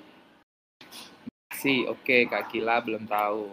[1.56, 3.48] si oke Kak Kila belum tahu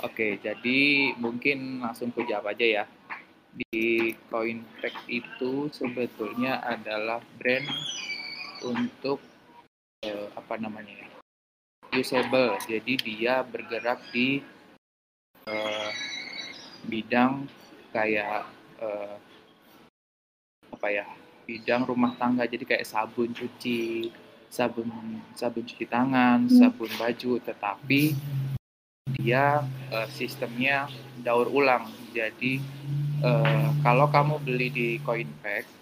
[0.00, 0.80] oke jadi
[1.20, 2.84] mungkin langsung ku jawab aja ya
[3.52, 7.68] di Coinpack itu sebetulnya adalah brand
[8.64, 9.18] untuk
[10.04, 11.08] eh, apa namanya ya
[11.98, 12.54] usable.
[12.68, 14.38] Jadi dia bergerak di
[15.46, 15.90] eh,
[16.86, 17.50] bidang
[17.90, 18.46] kayak
[18.78, 19.16] eh,
[20.70, 21.06] apa ya
[21.44, 22.46] bidang rumah tangga.
[22.46, 24.10] Jadi kayak sabun cuci
[24.50, 24.90] sabun
[25.34, 26.54] sabun cuci tangan Hmm.
[26.54, 27.32] sabun baju.
[27.42, 28.02] Tetapi
[29.18, 30.86] dia eh, sistemnya
[31.18, 31.90] daur ulang.
[32.14, 32.62] Jadi
[33.20, 35.79] eh, kalau kamu beli di Coinpack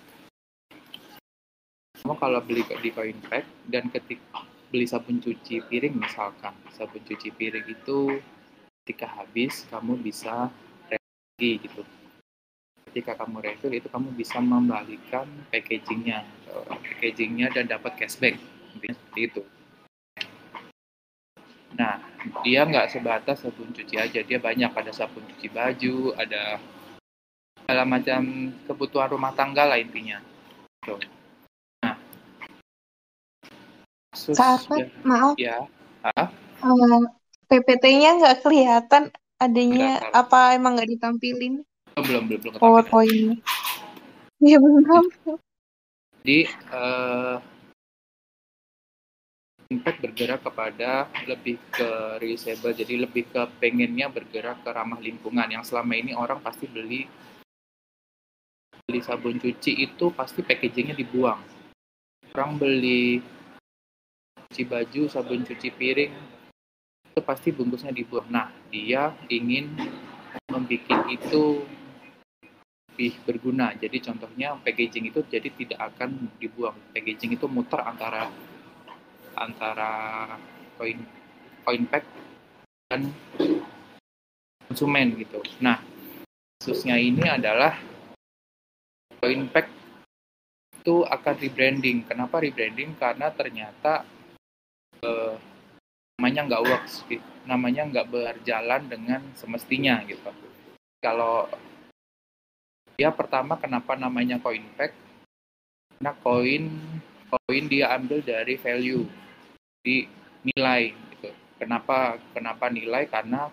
[2.08, 4.40] kamu kalau beli di Coinpack dan ketika
[4.72, 8.16] beli sabun cuci piring misalkan sabun cuci piring itu
[8.80, 10.48] ketika habis kamu bisa
[10.88, 11.84] lagi gitu.
[12.88, 18.40] Ketika kamu refill itu kamu bisa membalikan packagingnya packagingnya dan dapat cashback.
[18.72, 19.42] Seperti itu.
[21.76, 22.00] Nah
[22.40, 24.72] dia nggak sebatas sabun cuci aja dia banyak.
[24.72, 26.56] Ada sabun cuci baju ada
[27.60, 30.24] segala macam kebutuhan rumah tangga lah intinya.
[34.36, 35.64] Kasus Kakak, maaf, ya
[36.04, 36.26] eh,
[37.48, 40.20] PPT-nya nggak kelihatan adanya Nggak tahu.
[40.20, 41.54] apa emang nggak ditampilin
[41.96, 42.60] oh, belum belum belum.
[42.60, 43.34] PowerPoint-nya?
[44.38, 45.04] Iya belum.
[46.22, 47.36] Jadi eh,
[49.68, 55.44] Impact bergerak kepada lebih ke reusable, jadi lebih ke pengennya bergerak ke ramah lingkungan.
[55.44, 57.04] Yang selama ini orang pasti beli
[58.88, 61.44] beli sabun cuci itu pasti packagingnya dibuang.
[62.32, 63.20] Orang beli
[64.48, 66.12] cuci baju, sabun cuci piring
[67.12, 68.32] itu pasti bungkusnya dibuang.
[68.32, 69.76] Nah, dia ingin
[70.48, 71.68] membuat itu
[72.98, 73.76] lebih berguna.
[73.76, 76.74] Jadi contohnya packaging itu jadi tidak akan dibuang.
[76.96, 78.26] Packaging itu muter antara
[79.38, 79.92] antara
[80.74, 80.98] koin
[81.62, 82.02] koin pack
[82.90, 83.12] dan
[84.66, 85.44] konsumen gitu.
[85.62, 85.78] Nah,
[86.58, 87.78] kasusnya ini adalah
[89.20, 89.70] koin pack
[90.82, 92.02] itu akan rebranding.
[92.08, 92.96] Kenapa rebranding?
[92.96, 94.02] Karena ternyata
[95.02, 95.34] eh,
[96.18, 96.94] namanya nggak works,
[97.46, 100.30] namanya nggak berjalan dengan semestinya gitu.
[100.98, 101.46] Kalau
[102.98, 104.90] ya pertama kenapa namanya coin pack?
[105.94, 106.64] Karena koin
[107.30, 109.06] koin dia ambil dari value
[109.87, 110.11] di
[110.42, 111.30] nilai gitu.
[111.62, 113.06] Kenapa kenapa nilai?
[113.06, 113.46] Karena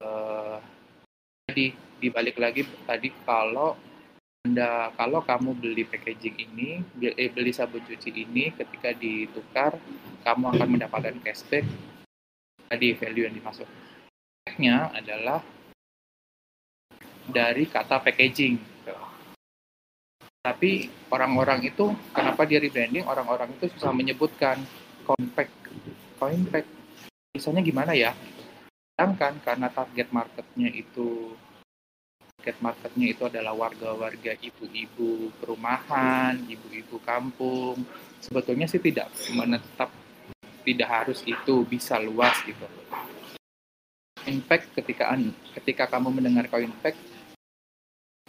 [0.00, 0.56] eh,
[1.48, 3.91] tadi dibalik lagi tadi kalau
[4.42, 9.78] anda kalau kamu beli packaging ini beli, eh, beli sabun cuci ini ketika ditukar
[10.26, 11.62] kamu akan mendapatkan cashback
[12.66, 13.70] tadi value yang dimasuk
[14.58, 15.40] nya adalah
[17.30, 18.58] dari kata packaging.
[20.42, 23.06] Tapi orang-orang itu kenapa dia rebranding?
[23.06, 24.58] Orang-orang itu susah menyebutkan
[25.06, 25.54] compact,
[26.18, 26.66] compact.
[27.30, 28.10] Misalnya gimana ya?
[28.98, 31.38] Sedangkan karena target marketnya itu
[32.42, 37.78] target marketnya itu adalah warga-warga ibu-ibu perumahan, ibu-ibu kampung.
[38.18, 39.94] Sebetulnya sih tidak menetap
[40.66, 42.66] tidak harus itu bisa luas gitu.
[44.26, 45.14] Impact ketika
[45.54, 46.98] ketika kamu mendengar Coinpack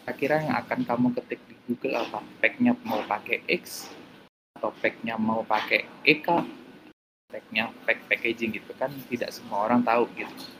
[0.05, 2.21] kira-kira yang akan kamu ketik di Google apa?
[2.37, 3.89] Packnya mau pakai X
[4.61, 6.29] atau packnya mau pakai EK,
[7.33, 10.53] packnya pack packaging gitu kan tidak semua orang tahu gitu.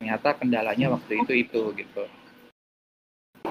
[0.00, 2.08] Ternyata kendalanya waktu itu itu gitu.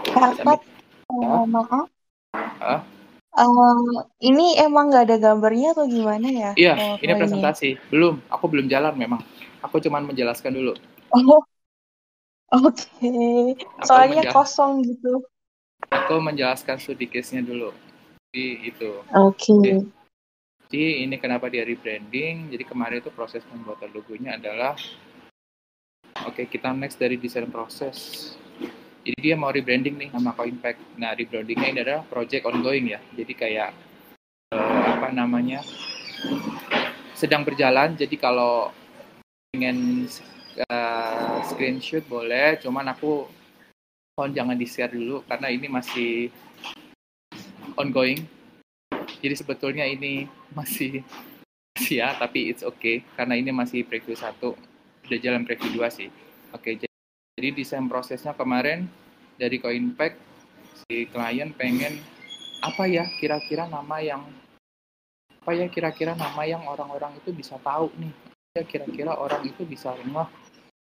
[0.09, 1.87] Eh, maaf.
[2.33, 2.81] Hah?
[3.29, 3.93] Eh,
[4.25, 6.51] ini emang nggak ada gambarnya atau gimana ya?
[6.57, 7.17] Iya, ini PowerPoint-nya?
[7.17, 7.69] presentasi.
[7.93, 9.21] Belum, aku belum jalan memang.
[9.61, 10.73] Aku cuman menjelaskan dulu.
[11.13, 11.41] Oh,
[12.51, 12.81] oke.
[13.79, 15.23] Aku Soalnya kosong gitu.
[15.89, 17.71] Aku menjelaskan studi case-nya dulu.
[18.29, 18.91] Jadi itu.
[19.13, 19.87] Oke.
[20.69, 22.53] Jadi ini kenapa dia rebranding.
[22.53, 24.77] Jadi kemarin itu proses pembuatan logonya adalah
[26.27, 28.35] Oke, kita next dari desain proses.
[29.09, 30.77] Jadi dia mau rebranding nih nama Coinpack.
[31.01, 33.01] Nah, rebrandingnya ini adalah project ongoing ya.
[33.17, 33.73] Jadi kayak
[34.53, 35.65] uh, apa namanya
[37.17, 37.97] sedang berjalan.
[37.97, 38.69] Jadi kalau
[39.57, 40.05] ingin
[40.69, 43.25] uh, screenshot boleh, cuman aku
[44.13, 46.29] mohon jangan di share dulu karena ini masih
[47.81, 48.21] ongoing.
[49.25, 51.01] Jadi sebetulnya ini masih
[51.81, 54.53] ya, tapi it's okay karena ini masih preview satu
[55.09, 56.13] udah jalan preview dua sih.
[56.53, 56.77] Oke,
[57.39, 58.91] jadi desain prosesnya kemarin
[59.39, 60.19] dari Coinpack
[60.83, 61.95] si klien pengen
[62.59, 64.27] apa ya kira-kira nama yang
[65.39, 68.11] apa ya kira-kira nama yang orang-orang itu bisa tahu nih.
[68.59, 70.27] Ya kira-kira orang itu bisa ngeh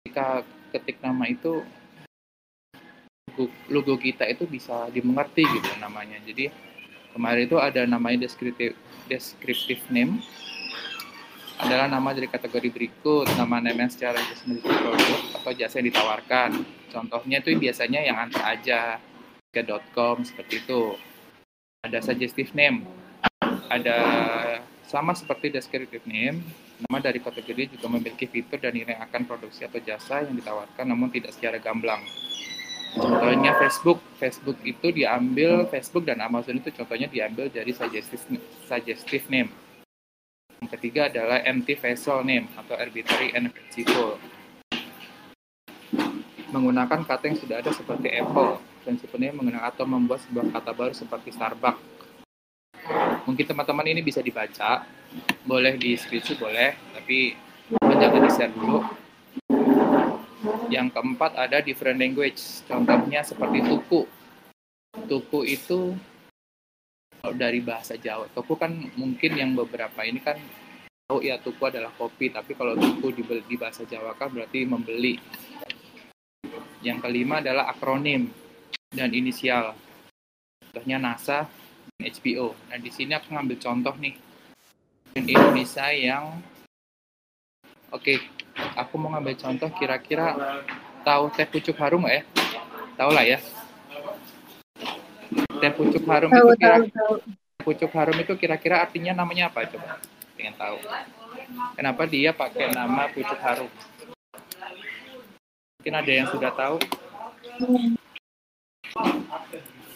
[0.04, 0.44] ketika
[0.76, 1.64] ketik nama itu
[3.72, 6.20] logo, kita itu bisa dimengerti gitu namanya.
[6.28, 6.52] Jadi
[7.16, 8.76] kemarin itu ada namanya descriptive
[9.08, 10.20] descriptive name
[11.62, 16.50] adalah nama dari kategori berikut, nama name secara memiliki produk atau jasa yang ditawarkan.
[16.90, 18.98] Contohnya itu biasanya yang antar aja,
[19.54, 19.62] ke
[20.26, 20.98] seperti itu.
[21.86, 22.88] Ada suggestive name,
[23.70, 23.98] ada
[24.88, 26.42] sama seperti descriptive name,
[26.88, 31.12] nama dari kategori juga memiliki fitur dan nilai akan produksi atau jasa yang ditawarkan namun
[31.12, 32.02] tidak secara gamblang.
[32.94, 38.22] Contohnya Facebook, Facebook itu diambil Facebook dan Amazon itu contohnya diambil dari suggestive
[38.70, 39.50] suggestive name
[40.64, 44.16] yang ketiga adalah empty vessel name atau arbitrary and principle.
[46.56, 51.36] Menggunakan kata yang sudah ada seperti Apple, prinsipnya menggunakan atau membuat sebuah kata baru seperti
[51.36, 51.84] Starbucks.
[53.28, 54.88] Mungkin teman-teman ini bisa dibaca,
[55.44, 57.36] boleh di screenshot boleh, tapi
[57.84, 58.88] jangan di-share dulu.
[60.72, 62.40] Yang keempat ada different language,
[62.72, 64.08] contohnya seperti tuku.
[65.12, 65.92] Tuku itu
[67.32, 68.28] dari bahasa Jawa.
[68.36, 70.36] Tuku kan mungkin yang beberapa ini kan
[71.08, 75.16] tahu ya tuku adalah kopi, tapi kalau tuku di, di bahasa Jawa kan berarti membeli.
[76.84, 78.28] Yang kelima adalah akronim
[78.92, 79.72] dan inisial.
[80.60, 81.48] Contohnya NASA
[81.96, 82.52] dan HBO.
[82.68, 84.20] Nah di sini aku ngambil contoh nih
[85.16, 86.44] Indonesia yang
[87.88, 88.20] oke, okay,
[88.76, 90.36] aku mau ngambil contoh kira-kira
[91.08, 92.28] tahu teh pucuk harum ya?
[93.00, 93.40] Tahu lah ya
[95.64, 97.14] teh pucuk harum tahu, itu kira tahu,
[97.64, 99.96] pucuk harum itu kira-kira artinya namanya apa coba?
[100.36, 100.76] Pengen tahu.
[101.80, 103.72] Kenapa dia pakai nama pucuk harum?
[105.80, 106.84] Mungkin ada yang sudah tahu?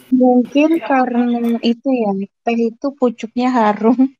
[0.08, 2.12] Mungkin karena itu ya
[2.48, 4.16] teh itu pucuknya harum.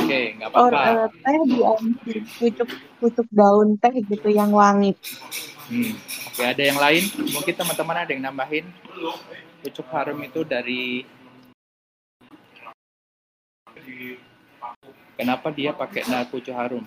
[0.00, 0.64] Oke, okay, nggak apa-apa.
[0.64, 2.68] Or, uh, teh diambil pucuk
[3.04, 4.96] pucuk daun teh gitu yang wangi.
[5.68, 5.92] Hmm.
[6.32, 7.04] Oke, ada yang lain?
[7.12, 8.64] Mungkin teman-teman ada yang nambahin.
[9.60, 11.04] Pucuk harum itu dari
[15.18, 16.86] Kenapa dia pakai nah pucuk harum?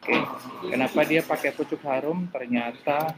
[0.00, 0.16] Oke,
[0.72, 2.26] kenapa dia pakai pucuk harum?
[2.32, 3.12] Ternyata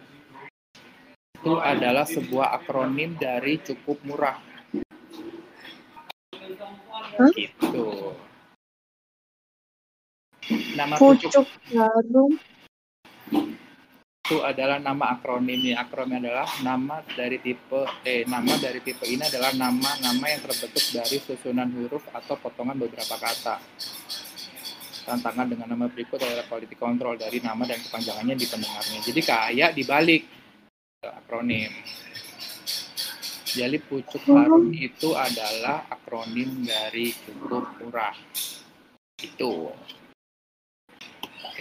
[1.39, 4.37] itu adalah sebuah akronim dari cukup murah.
[7.17, 7.31] Huh?
[7.33, 7.89] Gitu.
[10.51, 11.47] Nama pucuk, pucuk
[11.79, 12.35] harum
[14.31, 15.83] itu adalah nama akronimnya.
[15.83, 21.19] Akronim adalah nama dari tipe eh nama dari tipe ini adalah nama-nama yang terbentuk dari
[21.19, 23.59] susunan huruf atau potongan beberapa kata.
[25.03, 28.99] Tantangan dengan nama berikut adalah quality control dari nama dan kepanjangannya di pendengarnya.
[29.03, 30.23] Jadi kayak dibalik
[31.03, 31.75] akronim.
[33.51, 38.15] Jadi pucuk harum itu adalah akronim dari cukup murah.
[39.19, 39.75] Itu.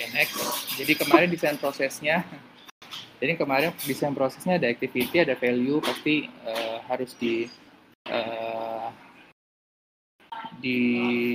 [0.08, 0.40] Next.
[0.80, 2.24] Jadi kemarin desain prosesnya,
[3.20, 7.44] jadi kemarin desain prosesnya ada activity, ada value, pasti uh, harus di
[8.08, 8.88] uh,
[10.60, 10.80] di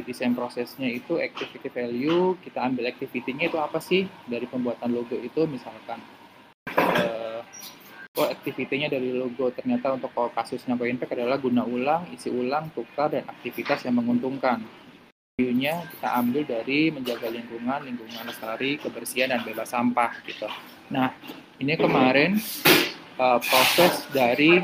[0.09, 4.09] desain prosesnya itu activity value, kita ambil activity-nya itu apa sih?
[4.25, 6.01] Dari pembuatan logo itu, misalkan.
[6.73, 7.45] Uh,
[8.17, 13.29] oh activity-nya dari logo ternyata untuk kasusnya Coinpack adalah guna ulang, isi ulang, tukar, dan
[13.29, 14.65] aktivitas yang menguntungkan
[15.35, 20.47] view-nya kita ambil dari menjaga lingkungan, lingkungan lestari, kebersihan dan bebas sampah gitu.
[20.95, 21.11] Nah,
[21.59, 22.39] ini kemarin
[23.19, 24.63] uh, proses dari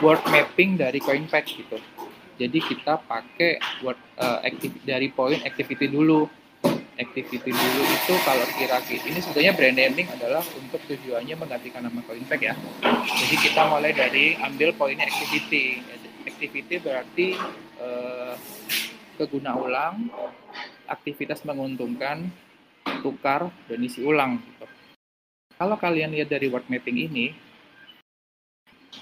[0.00, 1.76] word mapping dari Coinpack gitu.
[2.40, 6.24] Jadi kita pakai word uh, activity, dari poin activity dulu.
[6.96, 12.40] Activity dulu itu kalau kira-kira ini sebenarnya brand naming adalah untuk tujuannya menggantikan nama Coinpack
[12.40, 12.56] ya.
[13.04, 15.84] Jadi kita mulai dari ambil poinnya activity.
[16.24, 17.36] Activity berarti
[17.84, 18.32] uh,
[19.20, 20.08] keguna ulang,
[20.88, 22.32] aktivitas menguntungkan,
[23.04, 24.40] tukar, dan isi ulang.
[24.40, 24.66] Gitu.
[25.60, 27.36] Kalau kalian lihat dari word mapping ini,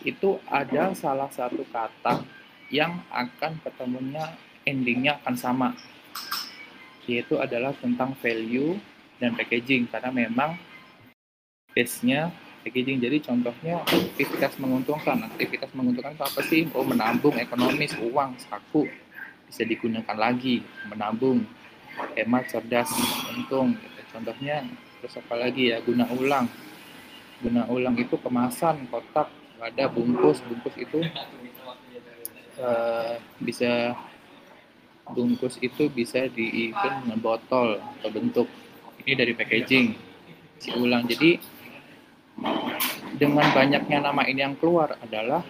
[0.03, 2.27] itu ada salah satu kata
[2.69, 4.37] yang akan ketemunya
[4.69, 5.69] endingnya akan sama
[7.09, 8.77] yaitu adalah tentang value
[9.17, 10.61] dan packaging karena memang
[11.73, 12.29] base-nya
[12.61, 18.85] packaging jadi contohnya aktivitas menguntungkan aktivitas menguntungkan itu apa sih oh menabung ekonomis uang saku
[19.49, 21.49] bisa digunakan lagi menabung
[22.15, 22.93] hemat cerdas
[23.35, 24.01] untung gitu.
[24.15, 24.63] contohnya
[25.01, 26.47] terus apa lagi ya guna ulang.
[27.39, 31.03] Guna ulang itu kemasan kotak wadah bungkus bungkus itu
[32.63, 33.95] uh, bisa
[35.11, 38.49] bungkus itu bisa diikat dengan botol atau bentuk.
[39.07, 39.87] Ini dari packaging
[40.59, 41.07] si ulang.
[41.07, 41.39] Jadi
[43.19, 45.43] dengan banyaknya nama ini yang keluar adalah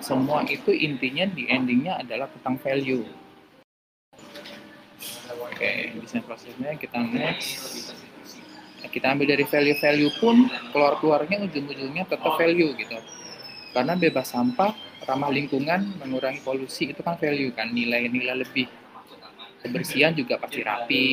[0.00, 3.04] semua itu intinya di endingnya adalah tentang value
[5.34, 7.92] oke desain prosesnya kita next
[8.84, 12.94] kita ambil dari value-value pun keluar-keluarnya ujung-ujungnya tetap value gitu
[13.74, 14.70] karena bebas sampah
[15.04, 18.68] ramah lingkungan, mengurangi polusi itu kan value kan, nilai-nilai lebih.
[19.60, 21.04] Kebersihan juga pasti rapi.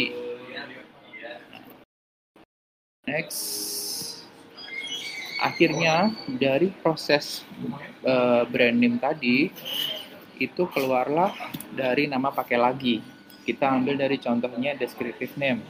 [3.07, 3.80] Next.
[5.41, 7.41] Akhirnya dari proses
[8.05, 9.49] uh, brand name tadi
[10.37, 11.33] itu keluarlah
[11.73, 13.01] dari nama pakai lagi.
[13.41, 15.65] Kita ambil dari contohnya descriptive name.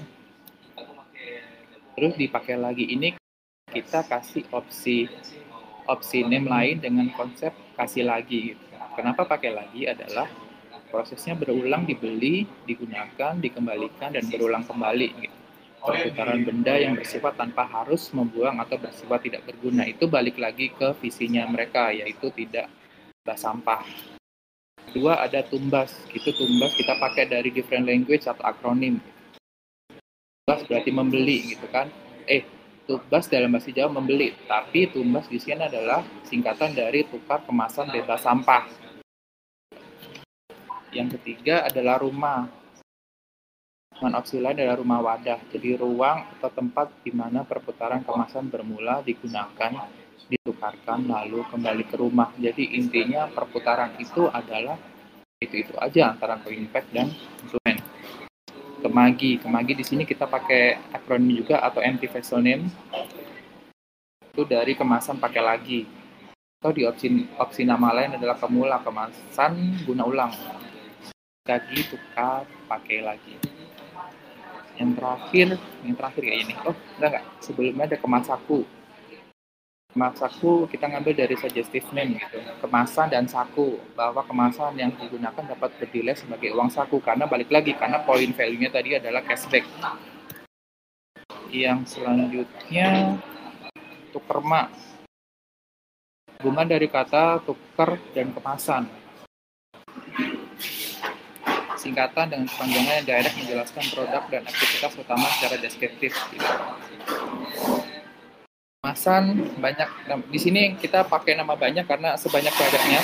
[1.96, 3.16] Terus dipakai lagi ini
[3.72, 5.08] kita kasih opsi
[5.88, 8.60] opsi name lain dengan konsep kasih lagi.
[8.92, 10.28] Kenapa pakai lagi adalah
[10.92, 15.10] prosesnya berulang dibeli, digunakan, dikembalikan dan berulang kembali.
[15.16, 15.41] Gitu.
[15.82, 20.94] Perputaran benda yang bersifat tanpa harus membuang atau bersifat tidak berguna itu balik lagi ke
[21.02, 22.70] visinya mereka yaitu tidak
[23.26, 23.82] sampah.
[24.94, 29.02] Dua ada tumbas, itu tumbas kita pakai dari different language atau akronim.
[30.46, 31.90] Tumbas berarti membeli gitu kan.
[32.30, 32.46] Eh,
[32.92, 38.20] Tumbas dalam bahasa Jawa membeli, tapi tumbas di sini adalah singkatan dari tukar kemasan bebas
[38.26, 38.68] sampah.
[40.92, 42.52] Yang ketiga adalah rumah.
[44.02, 49.06] Dengan opsi lain adalah rumah wadah, jadi ruang atau tempat di mana perputaran kemasan bermula
[49.06, 49.78] digunakan,
[50.26, 52.34] ditukarkan, lalu kembali ke rumah.
[52.34, 54.74] Jadi intinya perputaran itu adalah
[55.38, 57.78] itu-itu aja antara co-impact dan konsumen
[58.82, 59.38] kemagi.
[59.38, 62.74] Kemagi di sini kita pakai akronim juga atau empty vessel name.
[64.34, 65.86] Itu dari kemasan pakai lagi.
[66.58, 70.34] Atau di opsi opsi nama lain adalah pemula kemasan guna ulang.
[71.46, 73.51] Lagi tukar pakai lagi.
[74.82, 75.48] Yang terakhir,
[75.86, 76.54] yang terakhir kayak ini.
[76.66, 77.26] Oh, enggak enggak.
[77.38, 78.66] Sebelumnya ada kemasaku.
[79.92, 82.42] Saku kita ngambil dari suggestive name gitu.
[82.66, 83.78] Kemasan dan saku.
[83.94, 86.98] Bahwa kemasan yang digunakan dapat berdilai sebagai uang saku.
[86.98, 89.70] Karena balik lagi karena poin value-nya tadi adalah cashback.
[91.54, 93.22] Yang selanjutnya
[94.10, 94.74] tuker mak.
[96.42, 99.01] Hubungan dari kata tuker dan kemasan
[101.82, 106.14] singkatan dengan kepanjangan yang direct menjelaskan produk dan aktivitas utama secara deskriptif.
[106.30, 106.46] Gitu
[108.82, 109.90] kemasan banyak.
[110.34, 113.00] Di sini kita pakai nama banyak karena sebanyak banyaknya.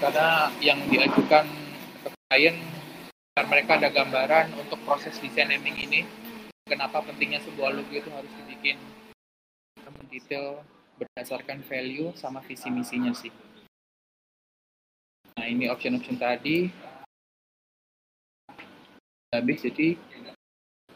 [0.00, 1.48] Karena yang diajukan
[2.04, 2.56] ke klien
[3.40, 6.04] mereka ada gambaran untuk proses desain naming ini
[6.68, 8.76] kenapa pentingnya sebuah logo itu harus dibikin
[9.90, 10.60] mendetail
[11.00, 13.32] berdasarkan value sama visi misinya sih.
[15.40, 16.68] Nah ini option-option tadi
[19.30, 19.94] habis jadi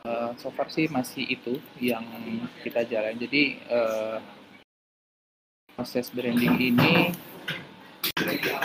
[0.03, 2.03] uh, so far sih masih itu yang
[2.66, 3.14] kita jalan.
[3.14, 4.18] Jadi uh,
[5.78, 7.14] proses branding ini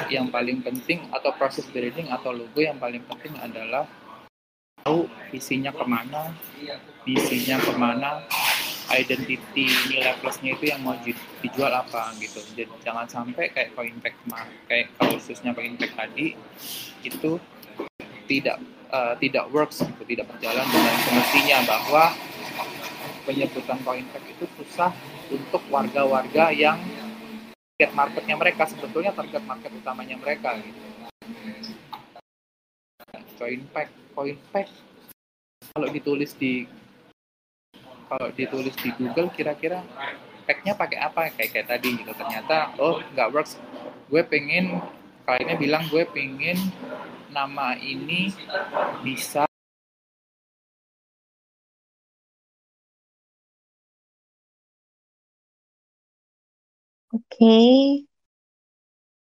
[0.10, 3.86] yang paling penting atau proses branding atau logo yang paling penting adalah
[4.82, 6.34] tahu visinya ke mana,
[7.06, 8.26] visinya ke mana,
[8.90, 10.98] identity nilai plusnya itu yang mau
[11.46, 12.42] dijual apa gitu.
[12.58, 14.18] Jadi jangan sampai kayak Coinpack
[14.66, 16.34] kayak kalau khususnya Coinpack tadi
[17.06, 17.38] itu
[18.26, 18.58] tidak
[18.90, 22.06] uh, tidak works, gitu, tidak berjalan dengan semestinya bahwa
[23.24, 24.92] penyebutan coin pack itu susah
[25.30, 26.78] untuk warga-warga yang
[27.78, 30.80] target marketnya mereka sebetulnya target market utamanya mereka gitu.
[33.40, 34.68] Coin pack, coin pack
[35.72, 36.68] kalau ditulis di
[38.10, 39.86] kalau ditulis di Google kira-kira
[40.50, 43.62] packnya pakai apa kayak kayak tadi gitu ternyata oh nggak works
[44.10, 44.82] gue pengen
[45.30, 46.58] kliennya bilang gue pengen
[47.30, 48.34] nama ini
[49.06, 49.46] bisa
[57.10, 57.58] Oke,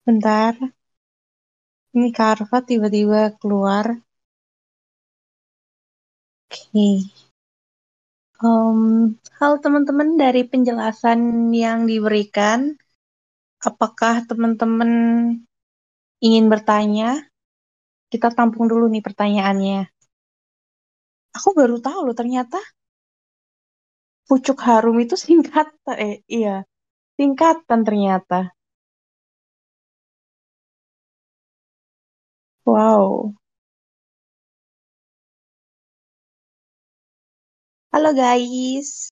[0.07, 0.55] bentar.
[1.95, 3.87] Ini Carva tiba-tiba keluar.
[6.49, 6.89] Oke.
[8.41, 12.77] Um, halo teman-teman dari penjelasan yang diberikan
[13.65, 14.93] Apakah teman-teman
[16.21, 17.25] ingin bertanya?
[18.15, 19.91] Kita tampung dulu nih pertanyaannya.
[21.35, 22.63] Aku baru tahu loh ternyata
[24.31, 25.67] pucuk harum itu singkat
[25.99, 26.63] eh iya
[27.19, 28.55] singkatan ternyata.
[32.67, 33.35] Wow.
[37.93, 39.11] Halo guys.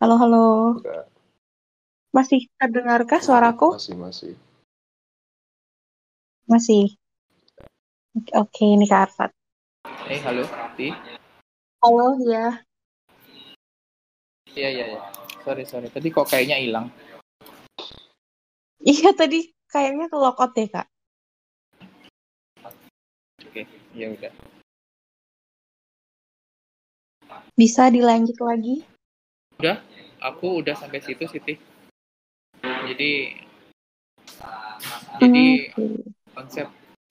[0.00, 0.36] Halo halo.
[0.76, 1.08] Enggak,
[2.16, 3.80] Masih terdengarkah suaraku?
[3.80, 4.32] masih masih.
[6.48, 6.97] Masih.
[8.18, 9.30] Oke, ini Kak Arfat.
[10.10, 10.42] Eh, halo,
[10.74, 10.90] Ti.
[11.78, 12.58] Halo ya.
[14.58, 15.00] Iya, iya, iya.
[15.46, 15.86] Sorry, sorry.
[15.86, 16.90] Tadi kok kayaknya hilang.
[18.82, 20.90] Iya tadi kayaknya ke lockout deh Kak.
[23.38, 23.62] Oke,
[23.94, 24.32] ya udah.
[27.54, 28.82] Bisa dilanjut lagi?
[29.62, 29.78] Udah,
[30.18, 31.54] aku udah sampai situ, Siti.
[32.62, 33.34] Jadi,
[35.22, 36.02] jadi Hmm,
[36.34, 36.66] konsep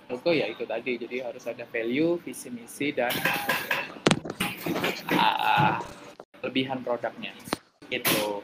[0.08, 0.96] logo ya itu tadi.
[0.96, 3.12] Jadi harus ada value, visi misi dan
[5.16, 5.80] ah,
[6.40, 7.36] kelebihan produknya.
[7.88, 8.42] Gitu.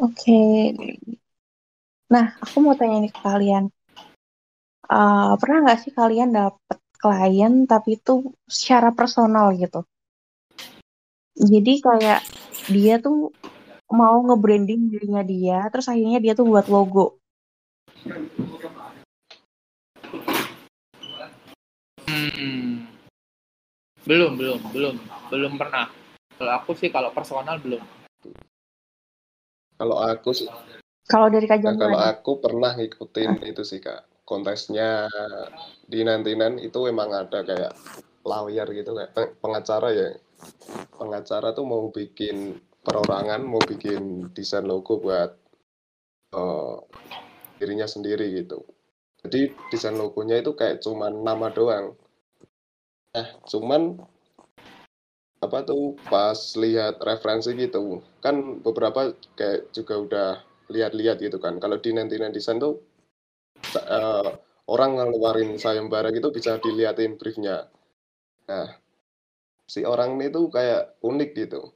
[0.00, 0.40] Oke.
[2.10, 3.64] Nah, aku mau tanya nih ke kalian.
[4.90, 9.86] Eh, pernah nggak sih kalian dapet klien tapi itu secara personal gitu?
[11.38, 12.20] Jadi kayak
[12.68, 13.30] dia tuh
[13.88, 17.19] mau nge-branding dirinya dia, terus akhirnya dia tuh buat logo.
[22.10, 22.88] Hmm.
[24.08, 24.94] Belum, belum, belum,
[25.28, 25.92] belum pernah.
[26.40, 27.84] Kalau aku sih kalau personal belum.
[29.76, 30.48] Kalau aku sih,
[31.10, 35.10] Kalau dari Kak nah, kalau aku pernah ngikutin itu sih kak, kontesnya
[35.90, 37.74] di nantinan itu emang ada kayak
[38.22, 40.08] lawyer gitu kayak pe- pengacara ya.
[40.94, 45.34] Pengacara tuh mau bikin perorangan, mau bikin desain logo buat
[46.36, 46.76] eh,
[47.60, 48.64] dirinya sendiri gitu.
[49.20, 51.92] Jadi desain logonya itu kayak cuman nama doang.
[53.12, 54.00] Nah, cuman
[55.40, 60.28] apa tuh pas lihat referensi gitu kan beberapa kayak juga udah
[60.68, 62.76] lihat-lihat gitu kan kalau di nanti desain tuh
[63.72, 64.30] eh,
[64.68, 67.72] orang ngeluarin sayembara gitu bisa diliatin briefnya
[68.44, 68.68] nah
[69.64, 71.72] si orang ini tuh kayak unik gitu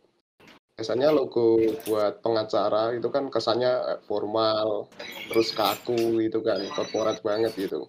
[0.74, 4.90] biasanya logo buat pengacara itu kan kesannya formal
[5.30, 7.86] terus kaku gitu kan korporat banget gitu.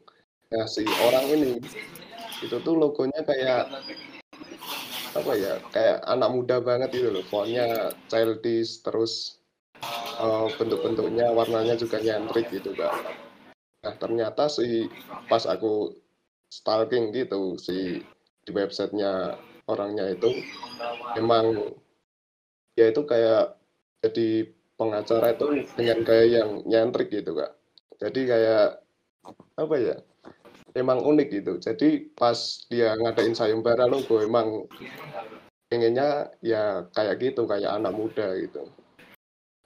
[0.54, 1.58] Nah si orang ini
[2.46, 3.74] itu tuh logonya kayak
[5.18, 7.26] apa ya kayak anak muda banget gitu loh.
[7.26, 9.42] Fontnya childish terus
[10.22, 12.94] eh, bentuk-bentuknya warnanya juga nyentrik gitu kak.
[13.82, 14.86] Nah ternyata si
[15.26, 15.90] pas aku
[16.54, 18.06] stalking gitu si
[18.46, 20.30] di websitenya orangnya itu
[21.18, 21.74] emang
[22.76, 23.56] ya itu kayak
[24.04, 25.46] jadi pengacara itu
[25.80, 27.56] dengan gaya yang nyentrik gitu kak.
[28.00, 28.84] Jadi kayak
[29.56, 29.96] apa ya
[30.76, 31.54] emang unik gitu.
[31.64, 32.36] Jadi pas
[32.68, 34.68] dia ngadain sayembara logo emang
[35.72, 38.68] pengennya ya kayak gitu kayak anak muda gitu.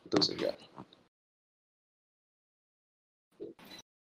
[0.06, 0.56] Itu sih kak.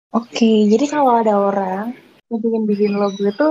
[0.09, 1.93] Oke, jadi kalau ada orang
[2.33, 3.49] yang ingin bikin logo itu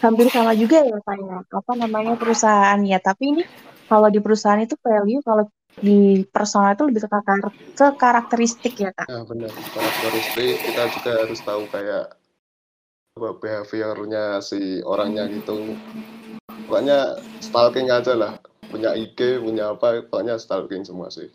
[0.00, 2.96] hampir sama juga ya kayak apa namanya perusahaan ya.
[2.96, 3.44] Tapi ini
[3.90, 5.44] kalau di perusahaan itu value, kalau
[5.80, 9.08] di personal itu lebih ke, kakar- ke karakteristik ya kak.
[9.08, 12.04] nah benar karakteristik kita juga harus tahu kayak
[13.16, 15.74] apa behaviornya si orangnya gitu
[16.68, 18.32] pokoknya stalking aja lah
[18.68, 21.32] punya IG punya apa pokoknya stalking semua sih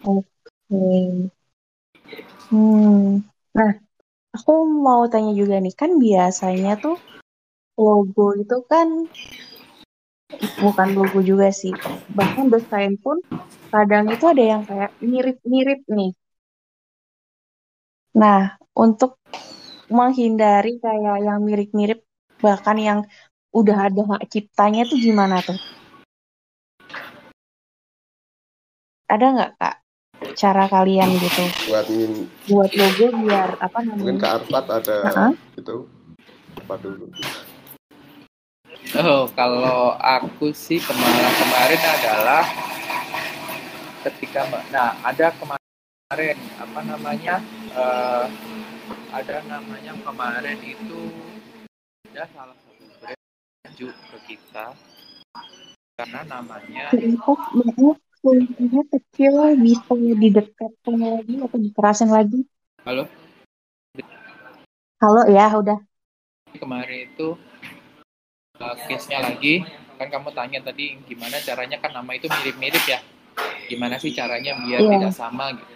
[0.00, 0.26] Oke.
[2.50, 3.20] Hmm.
[3.52, 3.70] Nah,
[4.32, 6.96] aku mau tanya juga nih, kan biasanya tuh
[7.78, 9.06] logo itu kan
[10.58, 11.74] bukan logo juga sih.
[12.14, 13.18] Bahkan desain pun
[13.70, 16.12] kadang itu ada yang kayak mirip-mirip nih.
[18.18, 19.18] Nah, untuk
[19.90, 22.02] menghindari kayak yang mirip-mirip,
[22.42, 22.98] bahkan yang
[23.50, 25.58] udah ada hak ciptanya tuh gimana tuh?
[29.10, 29.74] Ada nggak kak
[30.36, 31.86] cara kalian gitu buat
[32.46, 34.20] buat logo biar apa mungkin namanya?
[34.20, 35.32] ke Arfat ada Heeh.
[35.56, 35.76] itu
[36.60, 37.06] apa dulu
[39.00, 42.44] Oh, kalau aku sih kemarin kemarin adalah
[44.04, 47.40] ketika nah ada kemarin apa namanya
[47.72, 48.26] eh,
[49.08, 51.00] ada namanya kemarin itu
[52.12, 53.24] ada salah satu brand
[53.64, 54.66] maju ke kita
[55.96, 57.96] karena namanya Maaf, maaf,
[58.92, 59.32] kecil,
[59.64, 62.44] bisa didekatkan lagi atau dikerasin lagi?
[62.84, 63.08] halo
[65.00, 65.80] Halo ya, udah.
[66.52, 67.32] kemarin itu
[68.60, 69.64] uh, case-nya lagi.
[69.96, 71.76] Kan kamu tanya tadi gimana caranya?
[71.80, 73.00] Kan nama itu mirip-mirip ya.
[73.68, 74.90] Gimana sih caranya biar Iya.
[74.96, 75.74] tidak sama gitu?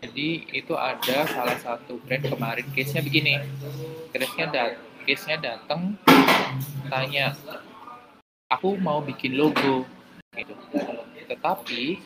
[0.00, 3.36] Jadi itu ada salah satu brand kemarin case-nya begini.
[4.14, 4.72] Case-nya dat
[5.04, 5.98] case-nya datang
[6.88, 7.36] tanya
[8.48, 9.84] aku mau bikin logo
[10.34, 10.54] gitu.
[11.28, 12.00] Tetapi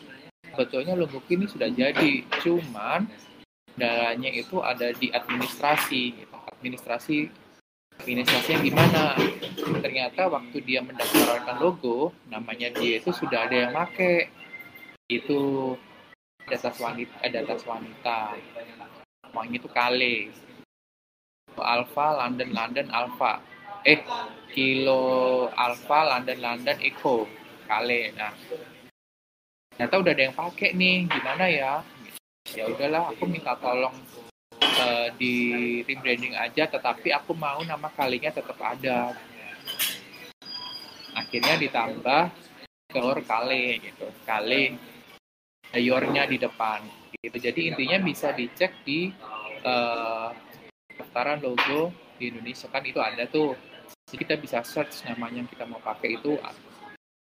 [0.51, 2.27] sebetulnya logo ini sudah jadi.
[2.43, 3.07] Cuman
[3.79, 6.35] dalanya itu ada di administrasi gitu.
[6.55, 7.27] administrasi
[7.99, 9.03] administrasinya gimana?
[9.81, 14.29] Ternyata waktu dia mendaftarkan logo namanya dia itu sudah ada yang make.
[15.05, 15.73] Itu
[16.45, 18.19] data wanita eh, data wanita
[19.29, 20.15] namanya itu kale.
[21.55, 23.39] Alpha London London Alpha.
[23.85, 24.03] Eh
[24.51, 27.27] kilo Alpha London London Echo.
[27.65, 28.33] Kale nah.
[29.75, 31.07] Ternyata udah ada yang pakai nih.
[31.07, 31.73] Gimana ya?
[32.53, 33.91] Ya udahlah aku minta tolong
[34.61, 35.35] eh, di
[35.83, 39.15] rebranding aja tetapi aku mau nama kalinya tetap ada.
[41.15, 42.23] Akhirnya ditambah
[42.95, 44.79] yor kale gitu kale
[45.71, 46.83] ada yornya di depan
[47.19, 47.35] gitu.
[47.35, 49.11] Jadi intinya bisa dicek di
[50.95, 52.71] daftaran logo di Indonesia.
[52.71, 53.55] Kan itu ada tuh.
[54.07, 56.37] Jadi kita bisa search namanya yang kita mau pakai itu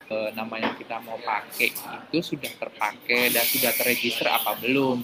[0.06, 1.72] eh, nama yang kita mau pakai
[2.12, 5.02] itu sudah terpakai dan sudah terregister apa belum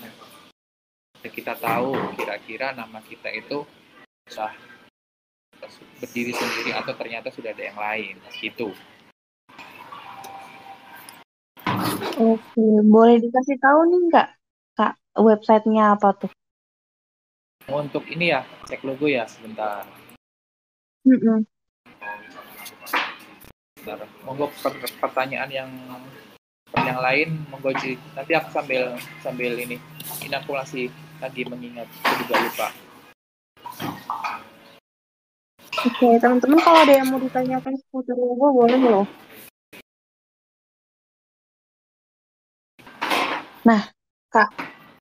[1.31, 3.63] kita tahu kira-kira nama kita itu
[4.27, 4.51] sah
[6.03, 8.75] berdiri sendiri atau ternyata sudah ada yang lain gitu
[12.13, 14.29] Oke, boleh dikasih tahu nih nggak,
[14.77, 16.31] Kak, websitenya apa tuh?
[17.71, 19.87] untuk ini ya cek logo ya sebentar
[21.07, 21.47] Mm-mm.
[23.83, 24.07] Bentar.
[24.23, 25.71] monggo per- pertanyaan yang
[26.75, 27.71] yang lain monggo
[28.15, 29.79] nanti aku sambil sambil ini
[30.23, 30.91] ini aku masih
[31.23, 31.87] lagi mengingat
[32.19, 32.69] juga lupa
[35.83, 39.07] Oke, teman-teman kalau ada yang mau ditanyakan seputar logo boleh loh.
[43.67, 43.83] Nah,
[44.31, 44.51] Kak,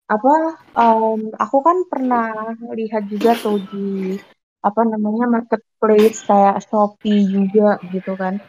[0.09, 0.33] apa
[0.73, 4.17] em, aku kan pernah lihat juga tuh di
[4.61, 8.41] apa namanya marketplace kayak Shopee juga gitu kan.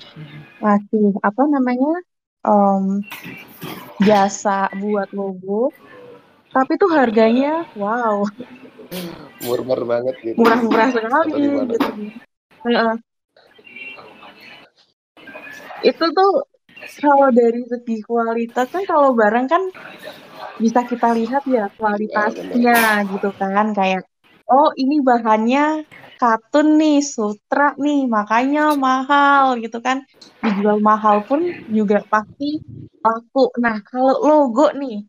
[0.60, 1.92] Ngasih apa namanya
[2.48, 2.84] em,
[4.04, 5.68] jasa buat logo.
[6.52, 8.28] Tapi tuh harganya wow,
[9.40, 10.36] murmur banget gitu.
[10.36, 11.88] Murah-murah sekali gitu.
[12.68, 12.94] Heeh.
[15.82, 16.32] Itu tuh
[17.02, 19.62] kalau dari segi kualitas kan kalau barang kan
[20.60, 22.78] bisa kita lihat ya ya kualitasnya
[23.10, 23.72] gitu kan.
[23.74, 24.06] Kayak
[24.46, 25.88] oh ini bahannya
[26.20, 30.06] katun nih sutra nih makanya mahal gitu kan.
[30.44, 31.42] Dijual mahal pun
[31.72, 32.62] juga pasti
[33.02, 33.50] laku.
[33.58, 35.02] Nah kalau logo nih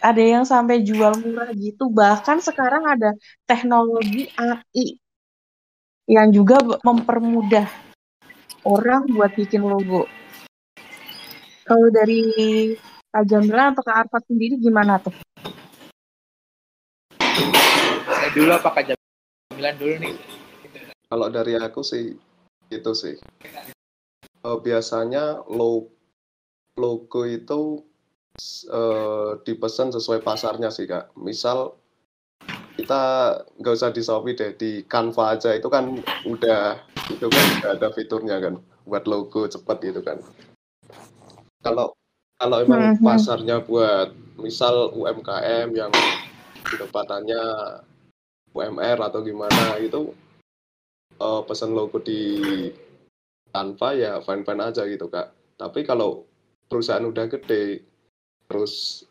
[0.00, 1.88] ada yang sampai jual murah gitu.
[1.90, 3.14] Bahkan sekarang ada
[3.48, 4.98] teknologi AI
[6.04, 7.64] yang juga mempermudah
[8.64, 10.04] orang buat bikin logo.
[11.64, 12.20] Kalau dari
[13.08, 15.14] Kak Jamila atau Kak Arfat sendiri gimana tuh?
[18.04, 20.14] saya dulu apa Kak Jamilan dulu nih.
[21.08, 22.16] Kalau dari aku sih
[22.68, 23.16] itu sih.
[24.44, 25.88] Eh, biasanya lo-
[26.76, 27.80] logo itu
[28.66, 31.14] eh, dipesan sesuai pasarnya sih kak.
[31.18, 31.74] Misal
[32.74, 33.02] kita
[33.62, 35.54] nggak usah di Shopee deh di Canva aja.
[35.54, 35.94] Itu kan
[36.26, 40.18] udah itu kan udah ada fiturnya kan buat logo cepet gitu kan.
[41.62, 41.94] Kalau
[42.36, 43.04] kalau emang Mhm.
[43.06, 45.92] pasarnya buat misal UMKM yang
[46.66, 47.42] pendapatannya
[48.50, 50.10] UMR atau gimana itu
[51.14, 52.20] eh, pesan logo di
[53.54, 55.30] Canva ya fine fine aja gitu kak.
[55.54, 56.26] Tapi kalau
[56.66, 57.93] perusahaan udah gede
[58.48, 59.04] terus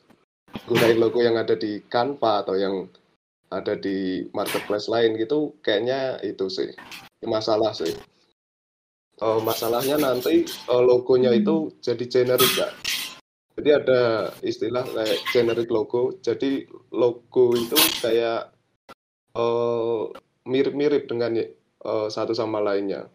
[0.70, 2.86] gunain logo yang ada di Canva atau yang
[3.54, 6.70] ada di marketplace lain gitu kayaknya itu sih.
[7.26, 7.94] Masalah sih.
[9.22, 12.74] Eh, masalahnya nanti eh, logonya itu jadi generik kak.
[13.54, 16.18] Jadi ada istilah kayak generic logo.
[16.18, 18.50] Jadi logo itu kayak
[19.38, 20.02] eh,
[20.50, 23.06] mirip-mirip dengan eh, satu sama lainnya.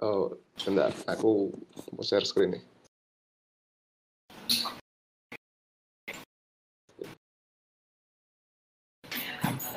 [0.00, 0.32] Oh
[0.64, 1.52] bentar aku
[1.92, 2.64] mau share screen nih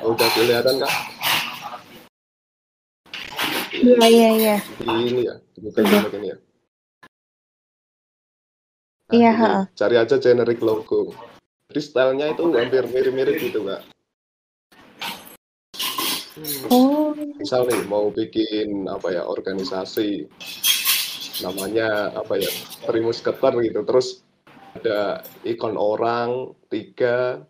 [0.04, 0.92] udah kelihatan kak?
[3.74, 4.56] Iya iya iya.
[4.96, 6.02] ini ya dibuka Udah.
[6.08, 6.36] di ini ya.
[9.04, 9.64] Nah, Iya, ini, heeh.
[9.76, 11.12] cari aja generic logo.
[11.68, 13.82] Jadi stylenya itu hampir mirip-mirip gitu kak.
[16.66, 20.26] Oh, misal nih mau bikin apa ya organisasi
[21.46, 22.50] namanya apa ya
[22.86, 23.86] primus keter gitu.
[23.86, 24.22] Terus
[24.74, 27.42] ada ikon orang tiga.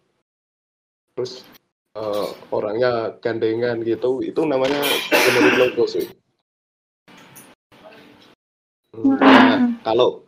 [1.16, 1.46] Terus
[1.94, 6.06] eh, orangnya gandengan gitu itu namanya generic logo sih
[8.94, 10.22] Hmm, Nah, kalau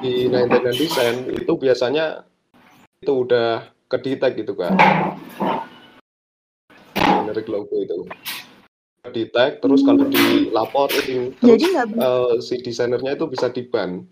[0.00, 2.24] di 99 Design itu biasanya
[3.04, 4.72] itu udah kedetek gitu kan.
[6.96, 8.08] Generic logo itu.
[9.04, 12.00] Kedetek, terus kalau dilaporin, terus Jadi nggak bisa.
[12.00, 14.08] eh, si desainernya itu bisa diban.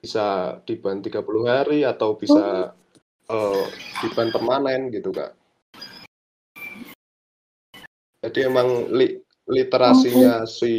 [0.00, 2.72] Bisa diban 30 hari atau bisa
[3.28, 3.64] eh,
[4.00, 5.36] diban permanen gitu kak.
[8.26, 10.72] Jadi emang li- literasinya si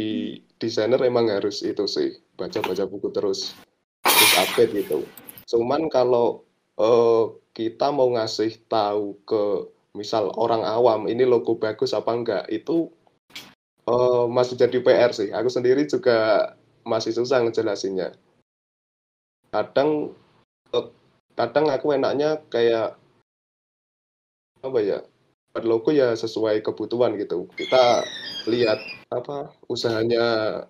[0.60, 3.56] desainer emang harus itu sih baca-baca buku terus
[4.04, 5.08] terus update gitu.
[5.48, 6.44] Cuman kalau
[6.76, 7.24] eh,
[7.56, 9.42] kita mau ngasih tahu ke
[9.96, 12.92] misal orang awam ini logo bagus apa enggak itu
[13.88, 15.28] eh, masih jadi PR sih.
[15.32, 16.52] Aku sendiri juga
[16.84, 18.12] masih susah ngejelasinnya.
[19.48, 20.12] Kadang
[20.76, 20.86] eh,
[21.32, 23.00] kadang aku enaknya kayak
[24.60, 24.98] apa ya
[25.58, 27.50] buat logo ya sesuai kebutuhan gitu.
[27.58, 28.06] Kita
[28.46, 28.78] lihat
[29.10, 30.62] apa usahanya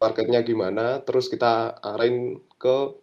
[0.00, 2.96] marketnya gimana, terus kita arahin ke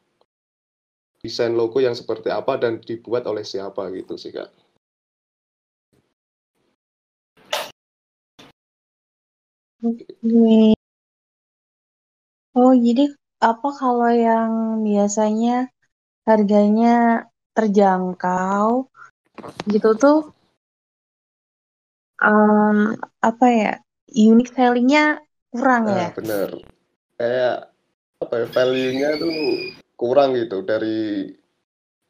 [1.21, 4.49] desain logo yang seperti apa dan dibuat oleh siapa gitu sih kak.
[12.57, 15.69] Oh, jadi apa kalau yang biasanya
[16.25, 18.89] harganya terjangkau
[19.69, 20.40] gitu tuh
[22.21, 22.81] eh,
[23.21, 23.73] apa ya
[24.13, 25.19] unique sellingnya
[25.51, 26.09] kurang ya?
[26.09, 26.49] Nah bener,
[27.17, 27.57] kayak
[28.21, 29.35] apa ya value-nya tuh
[29.97, 31.29] kurang gitu dari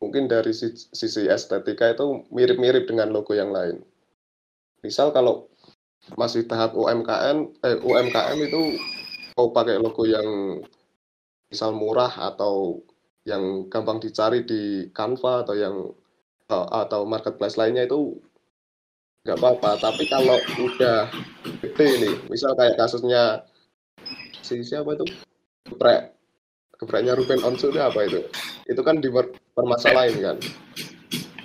[0.02, 3.80] mungkin dari si- sisi estetika itu mirip-mirip dengan logo yang lain.
[4.82, 5.46] Misal kalau
[6.18, 8.62] masih tahap UMKM, eh UMKM itu
[9.38, 10.60] mau pakai logo yang
[11.52, 12.82] misal murah atau
[13.28, 15.76] yang gampang dicari di Canva atau yang
[16.52, 18.20] atau marketplace lainnya itu
[19.22, 19.78] nggak apa-apa.
[19.78, 21.10] Tapi kalau udah
[21.62, 23.46] gede nih, misal kayak kasusnya
[24.42, 25.06] si siapa itu
[25.70, 26.18] geprek
[26.82, 28.26] gepreknya Ruben Onsu itu apa itu?
[28.66, 30.38] Itu kan dipermasalahin kan,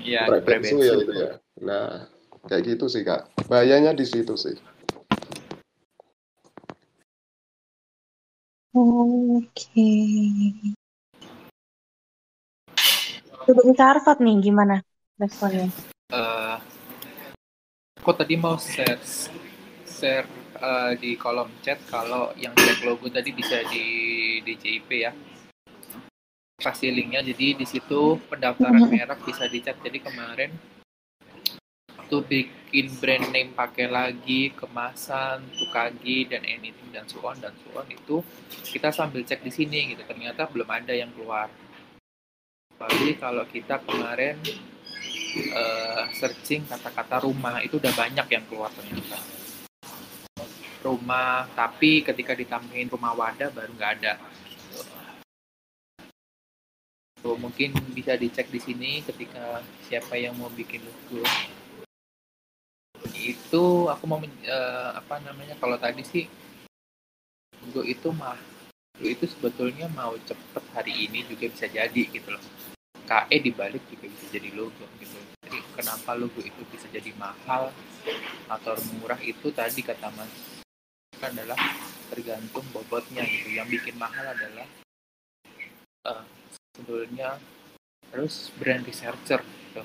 [0.01, 0.65] Iya, geprek.
[0.65, 1.33] Bensu ya itu ya.
[1.61, 2.09] Nah
[2.49, 3.29] kayak gitu sih kak.
[3.51, 4.57] Bahayanya di situ sih.
[8.77, 9.93] Oke.
[13.47, 14.83] Dari Harvard nih gimana
[15.17, 15.71] responnya?
[16.13, 16.57] Eh,
[18.07, 19.03] aku tadi mau share
[19.83, 20.31] share
[20.63, 23.83] eh, di kolom chat kalau yang cek logo tadi bisa di
[24.47, 25.11] DJIP ya?
[26.55, 30.55] Kasih linknya jadi di situ pendaftaran merek bisa dicek jadi kemarin
[31.99, 37.75] waktu bikin brand name pakai lagi kemasan tukagi dan anything dan so on dan so
[37.75, 38.23] on itu
[38.71, 40.07] kita sambil cek di sini gitu.
[40.07, 41.51] Ternyata belum ada yang keluar.
[42.71, 44.39] Apalagi kalau kita kemarin
[45.41, 49.19] eh, searching kata-kata rumah itu udah banyak yang keluar ternyata.
[50.81, 54.15] Rumah tapi ketika ditambahin rumah wadah baru nggak ada.
[57.21, 59.61] Tuh, mungkin bisa dicek di sini ketika
[59.91, 61.27] siapa yang mau bikin logo
[63.27, 66.25] itu aku mau eh, apa namanya kalau tadi sih
[67.67, 68.39] logo itu mah
[69.03, 72.43] itu sebetulnya mau cepet hari ini juga bisa jadi gitu loh
[73.07, 75.15] KE dibalik juga bisa jadi logo gitu.
[75.47, 77.71] Jadi kenapa logo itu bisa jadi mahal
[78.51, 80.31] atau murah itu tadi kata Mas
[81.23, 81.59] adalah
[82.11, 83.55] tergantung bobotnya gitu.
[83.55, 84.67] Yang bikin mahal adalah
[86.11, 86.25] eh,
[86.75, 87.39] sebetulnya
[88.11, 89.83] harus brand researcher gitu.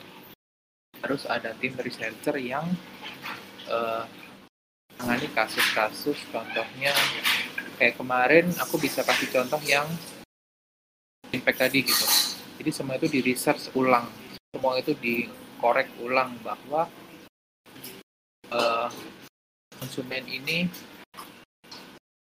[1.02, 2.62] harus ada tim researcher yang
[3.66, 4.06] eh,
[5.02, 6.94] menangani kasus-kasus contohnya
[7.82, 9.90] kayak kemarin aku bisa kasih contoh yang
[11.34, 12.31] impact tadi gitu
[12.62, 14.06] jadi semua itu di research ulang
[14.54, 16.86] semua itu dikorek ulang bahwa
[18.54, 18.88] eh,
[19.82, 20.70] konsumen ini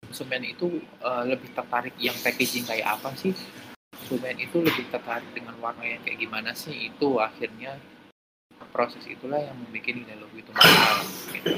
[0.07, 3.35] konsumen itu eh, lebih tertarik yang packaging kayak apa sih
[3.91, 7.83] konsumen itu lebih tertarik dengan warna yang kayak gimana sih itu akhirnya
[8.70, 11.03] proses itulah yang membuat nilai logo itu mahal
[11.35, 11.51] gitu.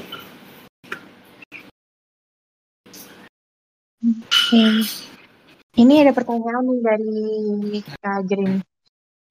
[4.05, 5.14] Oke.
[5.75, 7.15] Ini ada pertanyaan nih dari
[7.99, 8.63] Kak Green.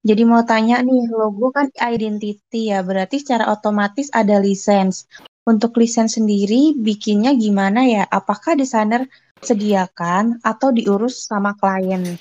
[0.05, 5.09] Jadi mau tanya nih, logo kan identity ya, berarti secara otomatis ada lisensi.
[5.49, 8.05] Untuk lisensi sendiri bikinnya gimana ya?
[8.05, 9.09] Apakah desainer
[9.41, 12.21] sediakan atau diurus sama klien?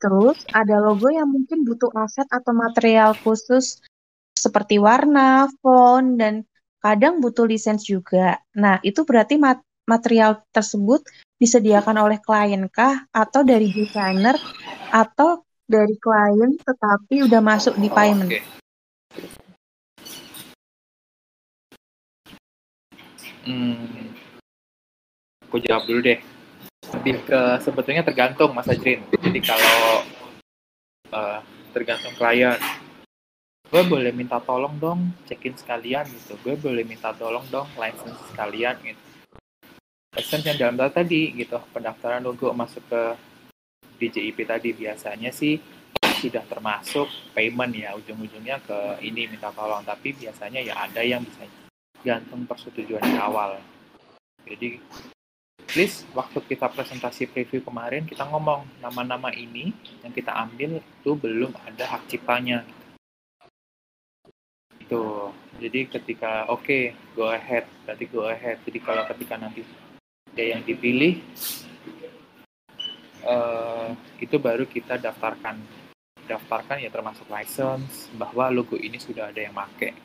[0.00, 3.84] Terus ada logo yang mungkin butuh aset atau material khusus
[4.32, 6.48] seperti warna, font, dan
[6.80, 8.40] kadang butuh lisensi juga.
[8.56, 11.04] Nah, itu berarti mat- material tersebut
[11.38, 14.34] disediakan oleh klien kah atau dari desainer
[14.90, 18.30] atau dari klien tetapi udah masuk di payment.
[18.34, 18.42] Oke.
[23.48, 24.12] Hmm.
[25.48, 26.20] Aku jawab dulu deh.
[26.88, 29.00] lebih ke sebetulnya tergantung Mas Ajrin.
[29.12, 30.04] Jadi kalau
[31.12, 31.40] uh,
[31.72, 32.56] tergantung klien,
[33.68, 36.36] gue boleh minta tolong dong check-in sekalian gitu.
[36.44, 39.07] Gue boleh minta tolong dong license sekalian gitu.
[40.16, 43.02] License yang dalam data tadi gitu, pendaftaran logo masuk ke
[44.00, 44.72] DJIP tadi.
[44.72, 45.60] Biasanya sih
[46.18, 47.06] sudah termasuk
[47.36, 49.84] payment ya ujung-ujungnya ke ini minta tolong.
[49.84, 51.44] Tapi biasanya ya ada yang bisa
[52.02, 53.60] gantung persetujuan di awal.
[54.48, 54.80] Jadi
[55.68, 61.52] please waktu kita presentasi preview kemarin kita ngomong nama-nama ini yang kita ambil itu belum
[61.68, 62.64] ada hak ciptanya.
[64.80, 65.30] Itu
[65.60, 66.82] jadi ketika oke okay,
[67.12, 68.56] go ahead berarti go ahead.
[68.64, 69.60] Jadi kalau ketika nanti
[70.38, 71.18] ada yang dipilih
[73.26, 73.90] uh,
[74.22, 75.58] itu baru kita daftarkan.
[76.30, 79.98] Daftarkan ya termasuk license bahwa logo ini sudah ada yang pakai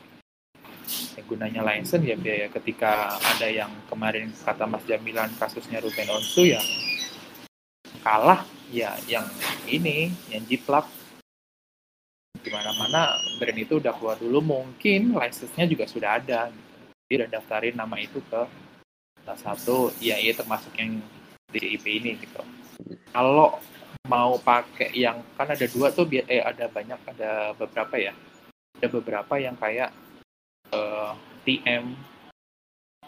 [1.14, 6.50] yang gunanya license ya biaya ketika ada yang kemarin kata Mas Jamilan kasusnya Ruben Onsu
[6.50, 6.58] ya
[8.02, 8.42] kalah
[8.74, 9.30] ya yang
[9.70, 10.90] ini yang jiplak.
[12.42, 16.50] Di mana mana brand itu udah keluar dulu mungkin license-nya juga sudah ada.
[17.06, 18.42] Dia udah daftarin nama itu ke
[19.24, 21.00] salah satu ya iya termasuk yang
[21.48, 22.44] DIP ini gitu.
[23.10, 23.56] Kalau
[24.04, 28.12] mau pakai yang kan ada dua tuh eh ada banyak ada beberapa ya.
[28.78, 29.90] Ada beberapa yang kayak
[30.74, 31.16] uh,
[31.48, 31.96] TM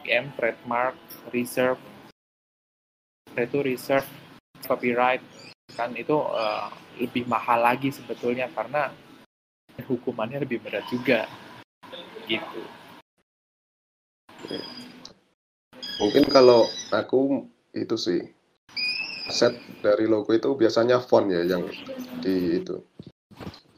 [0.01, 0.97] TM trademark
[1.35, 1.83] reserve
[3.37, 4.09] itu reserve
[4.65, 5.21] copyright
[5.77, 8.89] kan itu uh, lebih mahal lagi sebetulnya karena
[9.85, 11.29] hukumannya lebih berat juga
[12.25, 12.63] gitu
[16.01, 18.21] mungkin kalau aku itu sih
[19.31, 21.67] set dari logo itu biasanya font ya yang
[22.23, 22.81] di itu.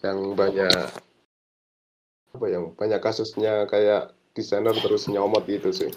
[0.04, 0.86] Yang banyak
[2.36, 5.90] apa yang banyak kasusnya kayak desainer terus nyomot gitu sih.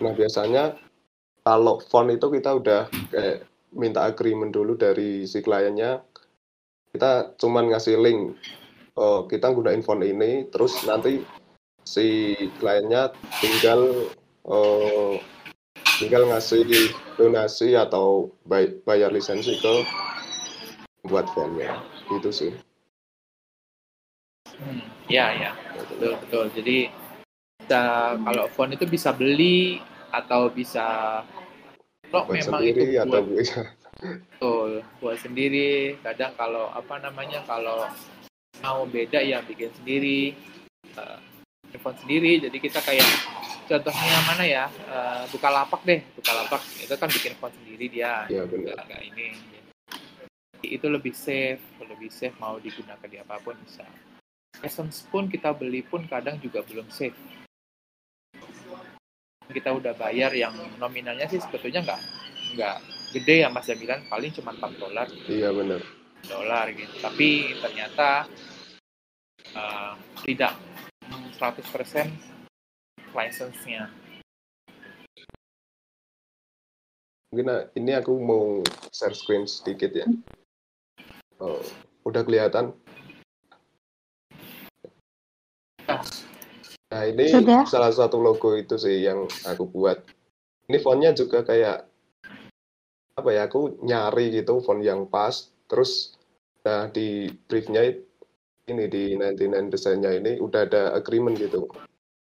[0.00, 0.78] Nah biasanya
[1.42, 3.44] kalau font itu kita udah kayak
[3.74, 6.00] minta agreement dulu dari si kliennya
[6.92, 8.36] kita cuman ngasih link
[8.96, 11.20] oh, kita gunain font ini terus nanti
[11.84, 13.12] si kliennya
[13.44, 14.08] tinggal
[14.48, 15.20] oh,
[15.98, 16.62] tinggal ngasih
[17.18, 19.82] donasi atau bay bayar lisensi ke
[21.10, 21.82] buat filmnya
[22.14, 22.52] itu sih.
[24.62, 25.50] Hmm, ya ya.
[25.74, 26.44] Betul betul.
[26.54, 26.78] Jadi
[27.58, 29.82] bisa kalau phone itu bisa beli
[30.14, 31.20] atau bisa
[32.08, 33.60] kalau memang sendiri itu buat, atau bisa.
[33.98, 34.70] Betul
[35.02, 35.98] buat sendiri.
[35.98, 37.90] Kadang kalau apa namanya kalau
[38.62, 40.38] mau beda ya bikin sendiri
[40.94, 41.18] uh,
[41.82, 42.38] phone sendiri.
[42.38, 43.06] Jadi kita kayak
[43.68, 44.64] contohnya mana ya?
[44.88, 48.24] Uh, buka lapak deh buka lapak itu kan bikin font sendiri dia.
[48.32, 48.80] Ya, benar.
[48.88, 49.36] Gak ini.
[50.64, 53.84] Itu lebih safe lebih safe mau digunakan di apa pun bisa.
[54.64, 57.16] Essence pun kita beli pun kadang juga belum safe.
[59.48, 62.00] Kita udah bayar yang nominalnya sih sebetulnya nggak
[62.56, 62.76] nggak
[63.16, 65.08] gede ya Mas bilang paling cuma 4 dolar.
[65.28, 65.80] Iya benar
[66.26, 66.94] dolar gitu.
[66.98, 68.26] Tapi ternyata
[69.54, 69.94] uh,
[70.26, 70.54] tidak.
[71.38, 72.37] 100%
[73.12, 73.88] license-nya.
[77.28, 80.08] Mungkin ah, ini aku mau share screen sedikit ya.
[81.38, 81.60] Oh,
[82.08, 82.72] udah kelihatan?
[86.88, 87.68] Nah ini Sudah.
[87.68, 90.00] salah satu logo itu sih yang aku buat.
[90.72, 91.84] Ini fontnya juga kayak
[93.20, 93.44] apa ya?
[93.44, 95.52] Aku nyari gitu font yang pas.
[95.68, 96.16] Terus
[96.64, 97.92] nah di briefnya
[98.68, 101.68] ini di 99 desainnya ini udah ada agreement gitu.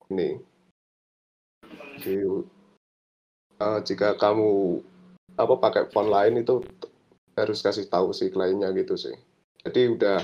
[0.09, 0.48] Ini
[1.99, 2.15] jadi
[3.59, 4.79] uh, jika kamu
[5.35, 6.63] apa pakai font lain itu
[7.35, 9.15] harus kasih tahu si kliennya gitu sih.
[9.67, 10.19] Jadi udah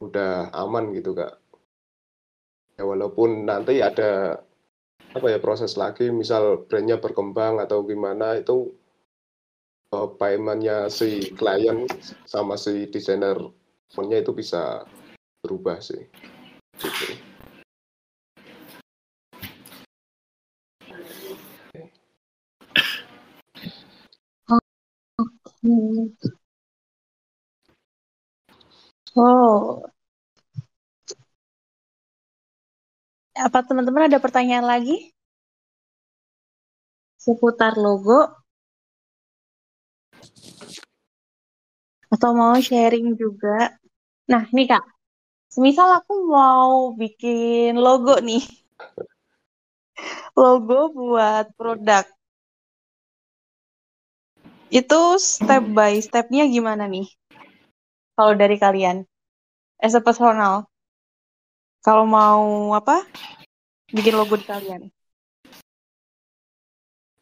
[0.00, 1.36] udah aman gitu kak.
[2.80, 4.40] Ya walaupun nanti ada
[5.12, 8.72] apa ya proses lagi, misal brandnya berkembang atau gimana itu
[9.92, 11.84] uh, paymentnya si klien
[12.24, 13.36] sama si desainer
[13.92, 14.88] fontnya itu bisa
[15.44, 16.08] berubah sih.
[16.80, 17.31] Gitu.
[25.62, 26.06] Hmm.
[29.16, 29.82] Oh.
[33.46, 34.96] Apa teman-teman ada pertanyaan lagi?
[37.24, 38.18] Seputar logo?
[42.14, 43.56] Atau mau sharing juga?
[44.32, 44.84] Nah, nih Kak.
[45.54, 48.42] Semisal aku mau bikin logo nih.
[50.40, 52.04] Logo buat produk.
[54.72, 57.04] Itu step by stepnya gimana nih?
[58.16, 59.04] Kalau dari kalian,
[59.76, 60.64] as a personal,
[61.84, 63.04] kalau mau apa,
[63.92, 64.88] bikin logo di kalian?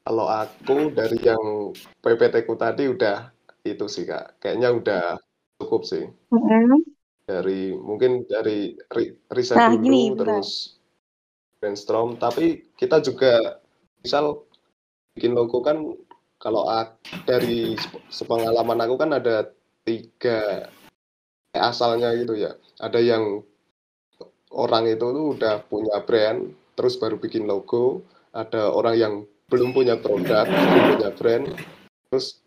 [0.07, 3.35] Kalau aku dari yang PPT ku tadi udah
[3.67, 5.03] itu sih kak, kayaknya udah
[5.59, 6.07] cukup sih.
[6.31, 6.87] Mm-mm.
[7.27, 10.39] Dari mungkin dari ri- riset Nah, dulu gini, bentar.
[10.39, 10.51] terus
[11.59, 12.15] brainstorm.
[12.15, 13.59] Tapi kita juga
[14.07, 14.39] misal
[15.19, 15.83] bikin logo kan
[16.41, 16.65] kalau
[17.29, 17.77] dari
[18.09, 19.53] sepengalaman aku kan ada
[19.85, 20.73] tiga
[21.53, 22.57] asalnya gitu ya.
[22.81, 23.45] Ada yang
[24.57, 28.03] orang itu tuh udah punya brand, terus baru bikin logo.
[28.33, 29.15] Ada orang yang
[29.53, 31.45] belum punya produk, belum punya brand,
[32.09, 32.41] terus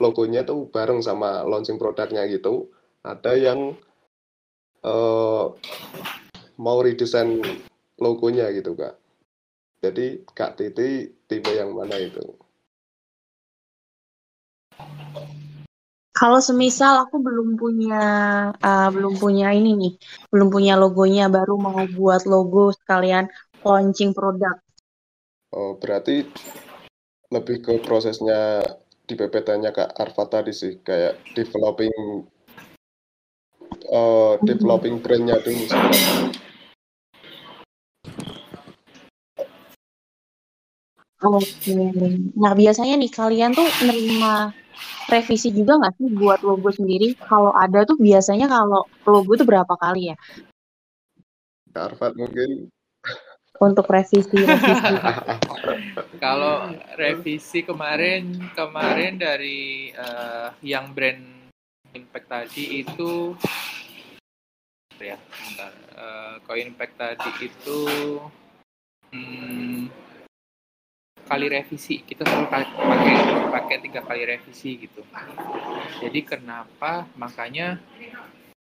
[0.00, 2.72] logonya tuh bareng sama launching produknya gitu.
[3.04, 3.76] Ada yang
[4.80, 5.44] eh,
[6.56, 7.42] mau redesign
[8.00, 8.96] logonya gitu kak.
[9.84, 12.43] Jadi Kak Titi tipe yang mana itu?
[16.14, 18.04] Kalau semisal aku belum punya
[18.54, 19.92] uh, belum punya ini nih,
[20.30, 23.26] belum punya logonya, baru mau buat logo sekalian
[23.66, 24.54] launching produk.
[25.50, 26.22] Oh, berarti
[27.34, 28.62] lebih ke prosesnya
[29.10, 32.22] di PPT-nya Kak Arfa tadi sih, kayak developing
[33.90, 35.66] eh, developing brand-nya dulu.
[41.24, 41.74] Oke.
[42.38, 44.54] Nah, biasanya nih kalian tuh nerima
[45.14, 47.14] revisi juga nggak sih buat logo sendiri?
[47.22, 50.16] Kalau ada tuh biasanya kalau logo tuh berapa kali ya
[51.74, 52.70] Kak Arfa mungkin
[53.62, 54.94] untuk revisi-revisi?
[56.24, 61.50] Kalau revisi kemarin kemarin dari eh, yang brand
[61.94, 63.34] impact tadi itu
[64.98, 67.80] ya bentar Eh, kalau impact tadi itu
[69.14, 69.63] hmm,
[71.24, 72.04] kali revisi.
[72.04, 73.14] Kita selalu kali- pakai
[73.50, 75.00] pakai tiga kali revisi gitu.
[76.04, 77.08] Jadi kenapa?
[77.16, 77.80] Makanya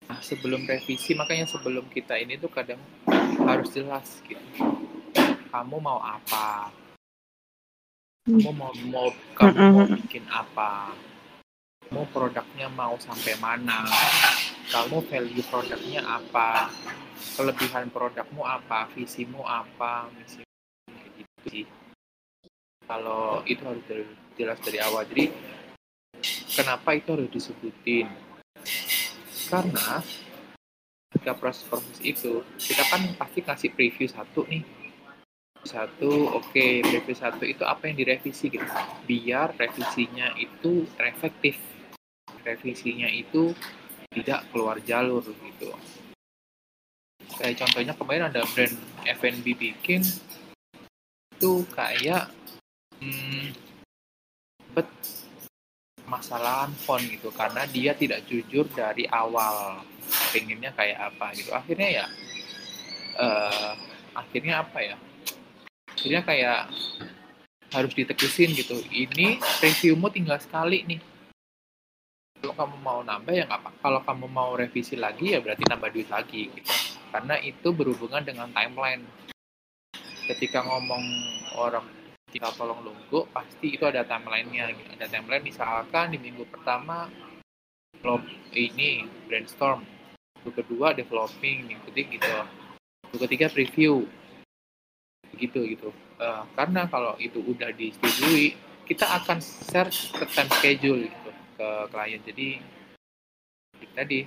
[0.08, 2.80] nah, sebelum revisi makanya sebelum kita ini tuh kadang
[3.44, 4.42] harus jelas gitu.
[5.52, 6.72] Kamu mau apa?
[8.26, 10.96] Kamu mau mau kamu mau bikin apa?
[11.86, 13.86] Kamu produknya mau sampai mana?
[14.74, 16.74] Kamu value produknya apa?
[17.38, 18.90] Kelebihan produkmu apa?
[18.92, 20.10] Visimu apa?
[20.18, 20.44] Misimu
[20.90, 21.66] kayak gitu sih
[22.86, 23.84] kalau itu harus
[24.38, 25.06] jelas dari awal.
[25.10, 25.30] Jadi
[26.54, 28.08] kenapa itu harus disebutin?
[29.50, 30.02] Karena
[31.14, 34.64] ketika proses-proses itu kita kan pasti kasih preview satu nih.
[35.66, 38.66] Satu oke preview satu itu apa yang direvisi gitu.
[39.10, 41.58] Biar revisinya itu efektif.
[42.46, 43.58] Revisinya itu
[44.14, 45.74] tidak keluar jalur gitu.
[47.36, 50.06] Kayak contohnya kemarin ada brand F&B bikin
[51.36, 52.32] itu kayak
[53.06, 53.46] hmm,
[54.74, 54.90] bet
[56.06, 59.82] masalahan font gitu karena dia tidak jujur dari awal.
[60.06, 61.50] Pengennya kayak apa gitu.
[61.54, 62.06] Akhirnya ya
[63.18, 63.74] eh,
[64.14, 64.98] akhirnya apa ya?
[65.90, 66.62] Akhirnya kayak
[67.74, 68.78] harus ditegesin gitu.
[68.94, 71.02] Ini reviewmu tinggal sekali nih.
[72.42, 75.90] Kalau kamu mau nambah ya nggak apa kalau kamu mau revisi lagi ya berarti nambah
[75.90, 76.74] duit lagi gitu.
[77.10, 79.02] Karena itu berhubungan dengan timeline.
[80.30, 81.04] Ketika ngomong
[81.58, 81.86] orang
[82.36, 84.92] kita tolong logo pasti itu ada timelinenya gitu.
[85.00, 87.08] ada timeline misalkan di minggu pertama
[88.04, 88.20] lo
[88.52, 89.88] ini brainstorm.
[90.44, 92.30] Minggu kedua developing minggu ketiga gitu.
[93.08, 94.04] Minggu ketiga preview.
[95.32, 95.96] Gitu gitu.
[96.20, 102.20] Eh, karena kalau itu udah disetujui kita akan share ke time schedule gitu ke klien.
[102.20, 102.48] Jadi
[103.96, 104.20] tadi.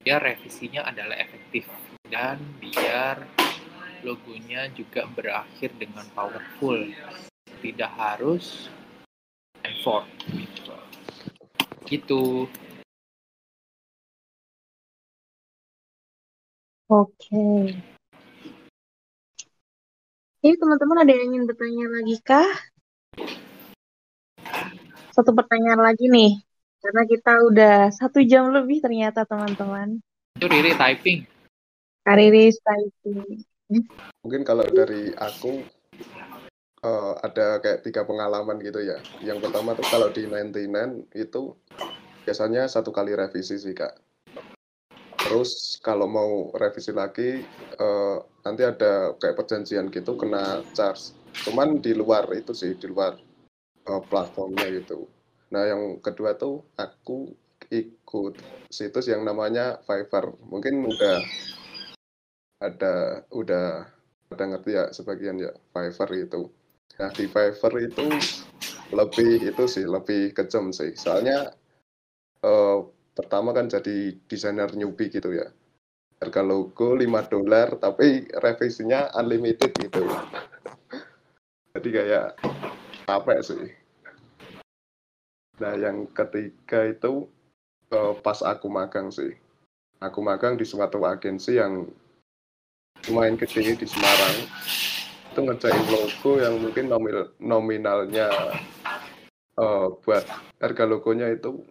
[0.00, 1.66] Biar revisinya adalah efektif
[2.06, 3.45] dan biar
[4.06, 6.78] logonya juga berakhir dengan powerful
[7.58, 8.70] tidak harus
[9.66, 10.78] effort gitu
[11.90, 12.46] gitu
[16.86, 17.74] Oke.
[20.38, 22.46] Ini teman-teman ada yang ingin bertanya lagi kah?
[25.10, 26.38] Satu pertanyaan lagi nih.
[26.78, 29.98] Karena kita udah satu jam lebih ternyata teman-teman.
[30.38, 31.26] itu Riri typing
[32.06, 33.42] Kariris typing.
[34.22, 35.62] Mungkin kalau dari aku
[36.86, 38.98] eh, ada kayak tiga pengalaman gitu ya.
[39.22, 41.54] Yang pertama tuh kalau di 99 itu
[42.22, 43.98] biasanya satu kali revisi sih kak.
[45.26, 47.42] Terus kalau mau revisi lagi
[47.78, 51.14] eh, nanti ada kayak perjanjian gitu kena charge.
[51.42, 53.18] Cuman di luar itu sih di luar
[53.82, 55.10] eh, platformnya gitu.
[55.50, 57.34] Nah yang kedua tuh aku
[57.70, 58.38] ikut
[58.70, 60.38] situs yang namanya Fiverr.
[60.46, 61.18] Mungkin udah
[62.60, 63.84] ada udah
[64.32, 66.48] ada ngerti ya sebagian ya Fiverr itu.
[66.96, 68.06] Nah di Fiverr itu
[68.94, 70.96] lebih itu sih lebih kejam sih.
[70.96, 71.52] Soalnya
[72.42, 72.78] eh,
[73.12, 75.48] pertama kan jadi desainer newbie gitu ya.
[76.16, 80.00] Harga logo 5 dolar tapi revisinya unlimited gitu.
[81.76, 82.40] Jadi kayak
[83.04, 83.64] capek sih.
[85.56, 87.28] Nah, yang ketiga itu
[87.92, 89.36] eh, pas aku magang sih.
[90.00, 91.88] Aku magang di suatu agensi yang
[93.06, 94.36] lumayan gede di Semarang.
[95.32, 98.28] Itu ngerjain logo yang mungkin nomil, nominalnya
[99.56, 100.24] eh, buat
[100.58, 101.62] harga logonya itu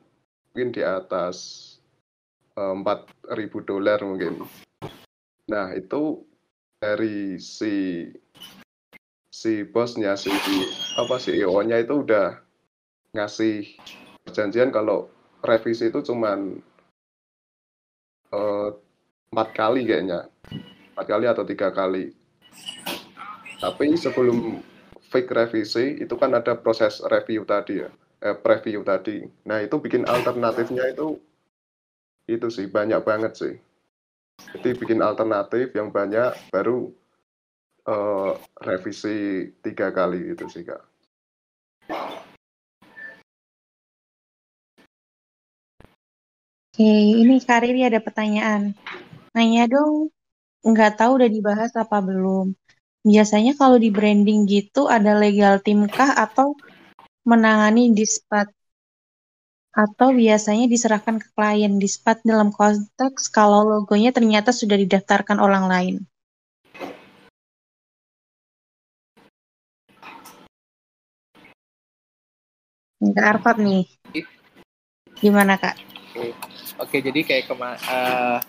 [0.51, 1.37] mungkin di atas
[2.55, 4.47] eh, empat ribu dolar mungkin.
[5.51, 6.23] Nah, itu
[6.79, 8.07] dari si
[9.35, 10.31] si bosnya si
[10.95, 12.39] apa CEO-nya itu udah
[13.11, 13.75] ngasih
[14.23, 15.11] perjanjian kalau
[15.43, 16.63] revisi itu cuman
[18.31, 18.69] eh,
[19.35, 20.31] empat kali kayaknya
[20.95, 22.15] empat kali atau tiga kali.
[23.59, 24.63] Tapi sebelum
[25.11, 27.91] fake revisi itu kan ada proses review tadi ya.
[28.23, 29.27] Eh, preview tadi.
[29.43, 31.19] Nah itu bikin alternatifnya itu
[32.31, 33.53] itu sih banyak banget sih.
[34.55, 36.95] Jadi bikin alternatif yang banyak baru
[37.83, 38.31] eh,
[38.63, 40.79] revisi tiga kali itu sih kak.
[46.71, 48.75] Oke, ini Kariri ada pertanyaan.
[49.35, 50.14] Nanya dong,
[50.65, 52.57] nggak tahu udah dibahas apa belum.
[53.05, 56.57] Biasanya kalau di branding gitu ada legal team kah atau
[57.21, 58.49] menangani dispat?
[59.75, 65.95] Atau biasanya diserahkan ke klien dispat dalam konteks kalau logonya ternyata sudah didaftarkan orang lain.
[73.05, 73.85] Kak Arfat nih.
[75.21, 75.77] Gimana Kak?
[76.09, 76.33] Oke,
[76.81, 78.39] Oke, jadi kayak kema eh,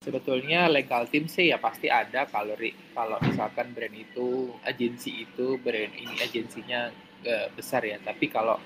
[0.00, 2.56] sebetulnya legal team sih ya pasti ada kalau
[2.96, 6.88] kalau misalkan brand itu agensi itu brand ini agensinya
[7.24, 8.00] eh, besar ya.
[8.00, 8.56] Tapi kalau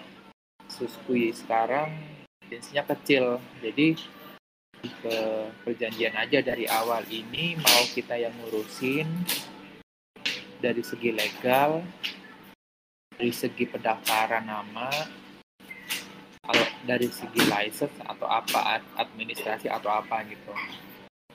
[0.70, 1.90] Suskui sekarang
[2.46, 3.98] agensinya kecil, jadi
[4.84, 5.16] ke
[5.64, 9.08] perjanjian aja dari awal ini mau kita yang ngurusin
[10.60, 11.84] dari segi legal,
[13.16, 14.88] dari segi pendaftaran nama,
[16.44, 20.52] kalau dari segi license atau apa ad- administrasi atau apa gitu.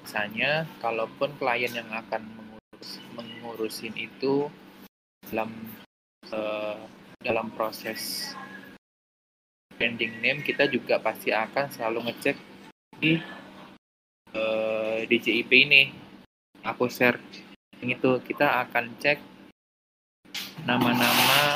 [0.03, 4.47] Misalnya, kalaupun klien yang akan mengurus mengurusin itu
[5.27, 5.51] dalam
[6.31, 6.79] eh,
[7.19, 8.31] dalam proses
[9.75, 12.37] branding name kita juga pasti akan selalu ngecek
[12.99, 13.19] di
[14.35, 15.83] eh, DJIP ini.
[16.63, 17.19] Aku share
[17.79, 19.19] yang itu kita akan cek
[20.67, 21.55] nama-nama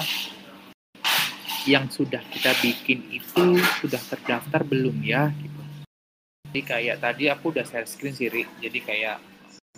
[1.64, 5.63] yang sudah kita bikin itu sudah terdaftar belum ya gitu.
[6.54, 8.46] Jadi kayak tadi aku udah share screen sih, Ri.
[8.62, 9.18] Jadi kayak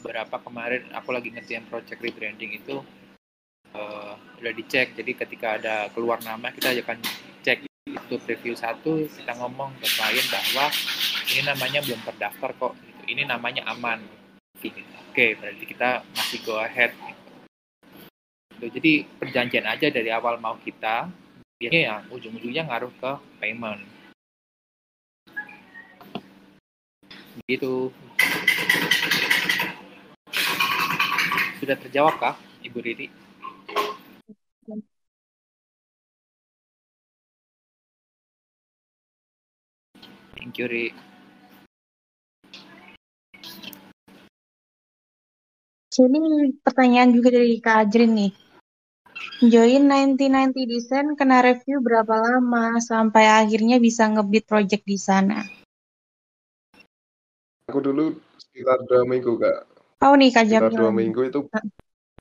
[0.03, 2.83] beberapa kemarin aku lagi ngerjain project rebranding itu
[3.71, 4.13] eh,
[4.43, 4.91] udah dicek.
[4.91, 6.99] Jadi ketika ada keluar nama kita akan
[7.47, 10.67] cek itu preview satu kita ngomong ke klien bahwa
[11.31, 12.75] ini namanya belum terdaftar kok.
[12.75, 13.03] Gitu.
[13.07, 14.03] Ini namanya aman.
[14.59, 14.83] Gitu.
[15.15, 16.91] Oke, berarti kita masih go ahead.
[18.51, 18.67] Gitu.
[18.67, 21.07] Jadi perjanjian aja dari awal mau kita
[21.55, 23.94] biasanya ya ujung-ujungnya ngaruh ke payment
[27.43, 27.91] gitu
[31.59, 33.07] sudah terjawab kah ibu Riri
[40.35, 40.95] thank you Ri
[45.95, 48.31] Jadi pertanyaan juga dari Kak Ajrin nih.
[49.47, 55.47] Join 9090 Design kena review berapa lama sampai akhirnya bisa ngebit project di sana?
[57.65, 59.59] Aku dulu sekitar dua minggu kak.
[60.05, 61.39] Oh nih Kak sekitar dua minggu itu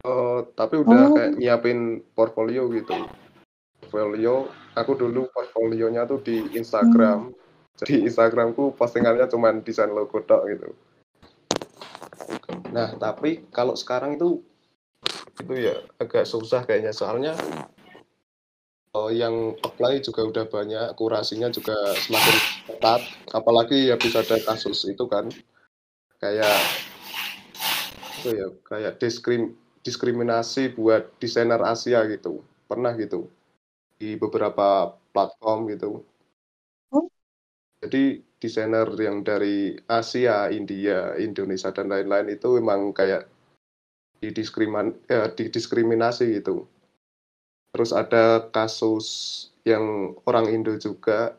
[0.04, 1.14] eh, tapi udah Oh.
[1.16, 2.96] kayak nyiapin portfolio gitu.
[3.84, 7.36] Portfolio aku dulu portfolionya tuh di Instagram.
[7.74, 10.68] Jadi Instagramku postingannya cuma desain logo tok gitu.
[12.70, 14.40] Nah tapi kalau sekarang itu
[15.42, 16.94] itu ya agak susah kayaknya.
[16.94, 17.34] Soalnya
[18.94, 22.36] eh, yang apply juga udah banyak kurasinya juga semakin
[22.70, 23.02] ketat.
[23.34, 25.28] Apalagi ya bisa ada kasus itu kan
[26.22, 26.58] kayak
[28.22, 32.40] itu ya kayak diskrim diskriminasi buat desainer Asia gitu.
[32.70, 33.28] Pernah gitu
[33.98, 36.02] di beberapa platform gitu.
[36.90, 37.06] Oh.
[37.82, 43.24] jadi desainer yang dari Asia India Indonesia dan lain-lain itu memang kayak
[44.20, 46.68] didiskriman eh, didiskriminasi gitu
[47.74, 49.06] terus ada kasus
[49.66, 51.34] yang orang Indo juga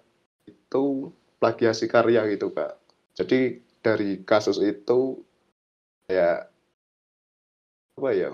[0.52, 1.10] itu
[1.40, 2.76] plagiasi karya gitu kak.
[3.16, 5.24] Jadi dari kasus itu
[6.10, 6.48] ya
[8.00, 8.30] apa ya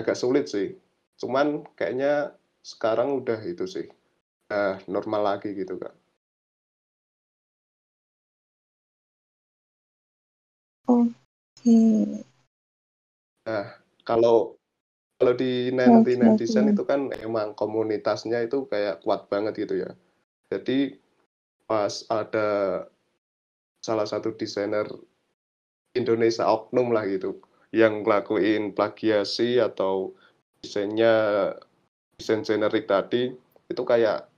[0.00, 0.68] agak sulit sih.
[1.20, 1.46] Cuman
[1.78, 2.34] kayaknya
[2.72, 3.86] sekarang udah itu sih
[4.56, 5.94] eh, normal lagi gitu kak.
[10.86, 11.76] Oke.
[13.46, 13.66] nah
[14.04, 14.53] kalau
[15.24, 16.36] kalau di Oke, 99 oke.
[16.36, 19.90] Design itu kan emang komunitasnya itu kayak kuat banget gitu ya.
[20.52, 21.00] Jadi
[21.64, 22.48] pas ada
[23.80, 24.84] salah satu desainer
[25.96, 27.40] Indonesia oknum lah gitu
[27.72, 30.12] yang ngelakuin plagiasi atau
[30.60, 31.56] desainnya
[32.20, 33.32] desain generik tadi
[33.66, 34.28] itu kayak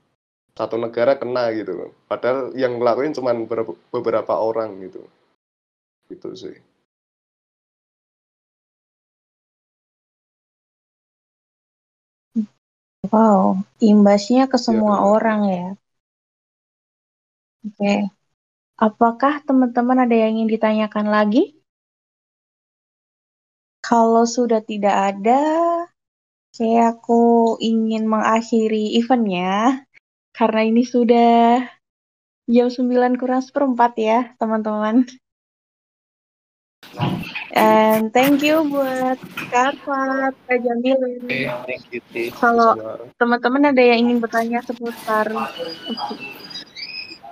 [0.55, 1.91] satu negara kena gitu.
[2.07, 5.03] Padahal yang ngelakuin cuma beberapa, beberapa orang gitu.
[6.07, 6.57] Gitu sih.
[13.07, 15.09] Wow, imbasnya ke semua benar.
[15.15, 15.67] orang ya.
[17.63, 18.11] Oke.
[18.77, 21.57] Apakah teman-teman ada yang ingin ditanyakan lagi?
[23.81, 25.41] Kalau sudah tidak ada,
[26.51, 29.87] saya aku ingin mengakhiri eventnya.
[30.35, 31.63] Karena ini sudah
[32.45, 35.07] jam 9 kurang seperempat ya, teman-teman.
[37.57, 39.17] And thank you buat
[39.49, 41.01] Kak Fat, Kak Jamil.
[41.65, 42.29] Thank you.
[42.37, 42.77] Kalau
[43.17, 45.25] teman-teman ada yang ingin bertanya seputar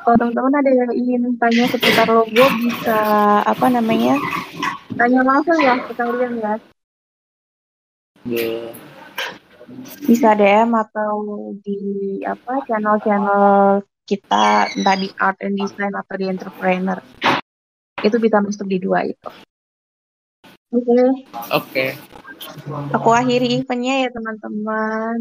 [0.06, 3.02] kalau teman-teman ada yang ingin tanya seputar logo bisa
[3.42, 4.22] apa namanya
[4.94, 6.54] tanya langsung ya ke kalian ya
[8.22, 8.70] The-
[10.06, 11.14] bisa DM atau
[11.66, 17.02] di apa channel-channel kita entah di art and design atau di entrepreneur
[18.06, 19.30] itu bisa masuk di dua itu
[20.76, 21.00] oke
[21.56, 21.86] Oke.
[22.92, 25.18] aku akhiri eventnya ya teman-teman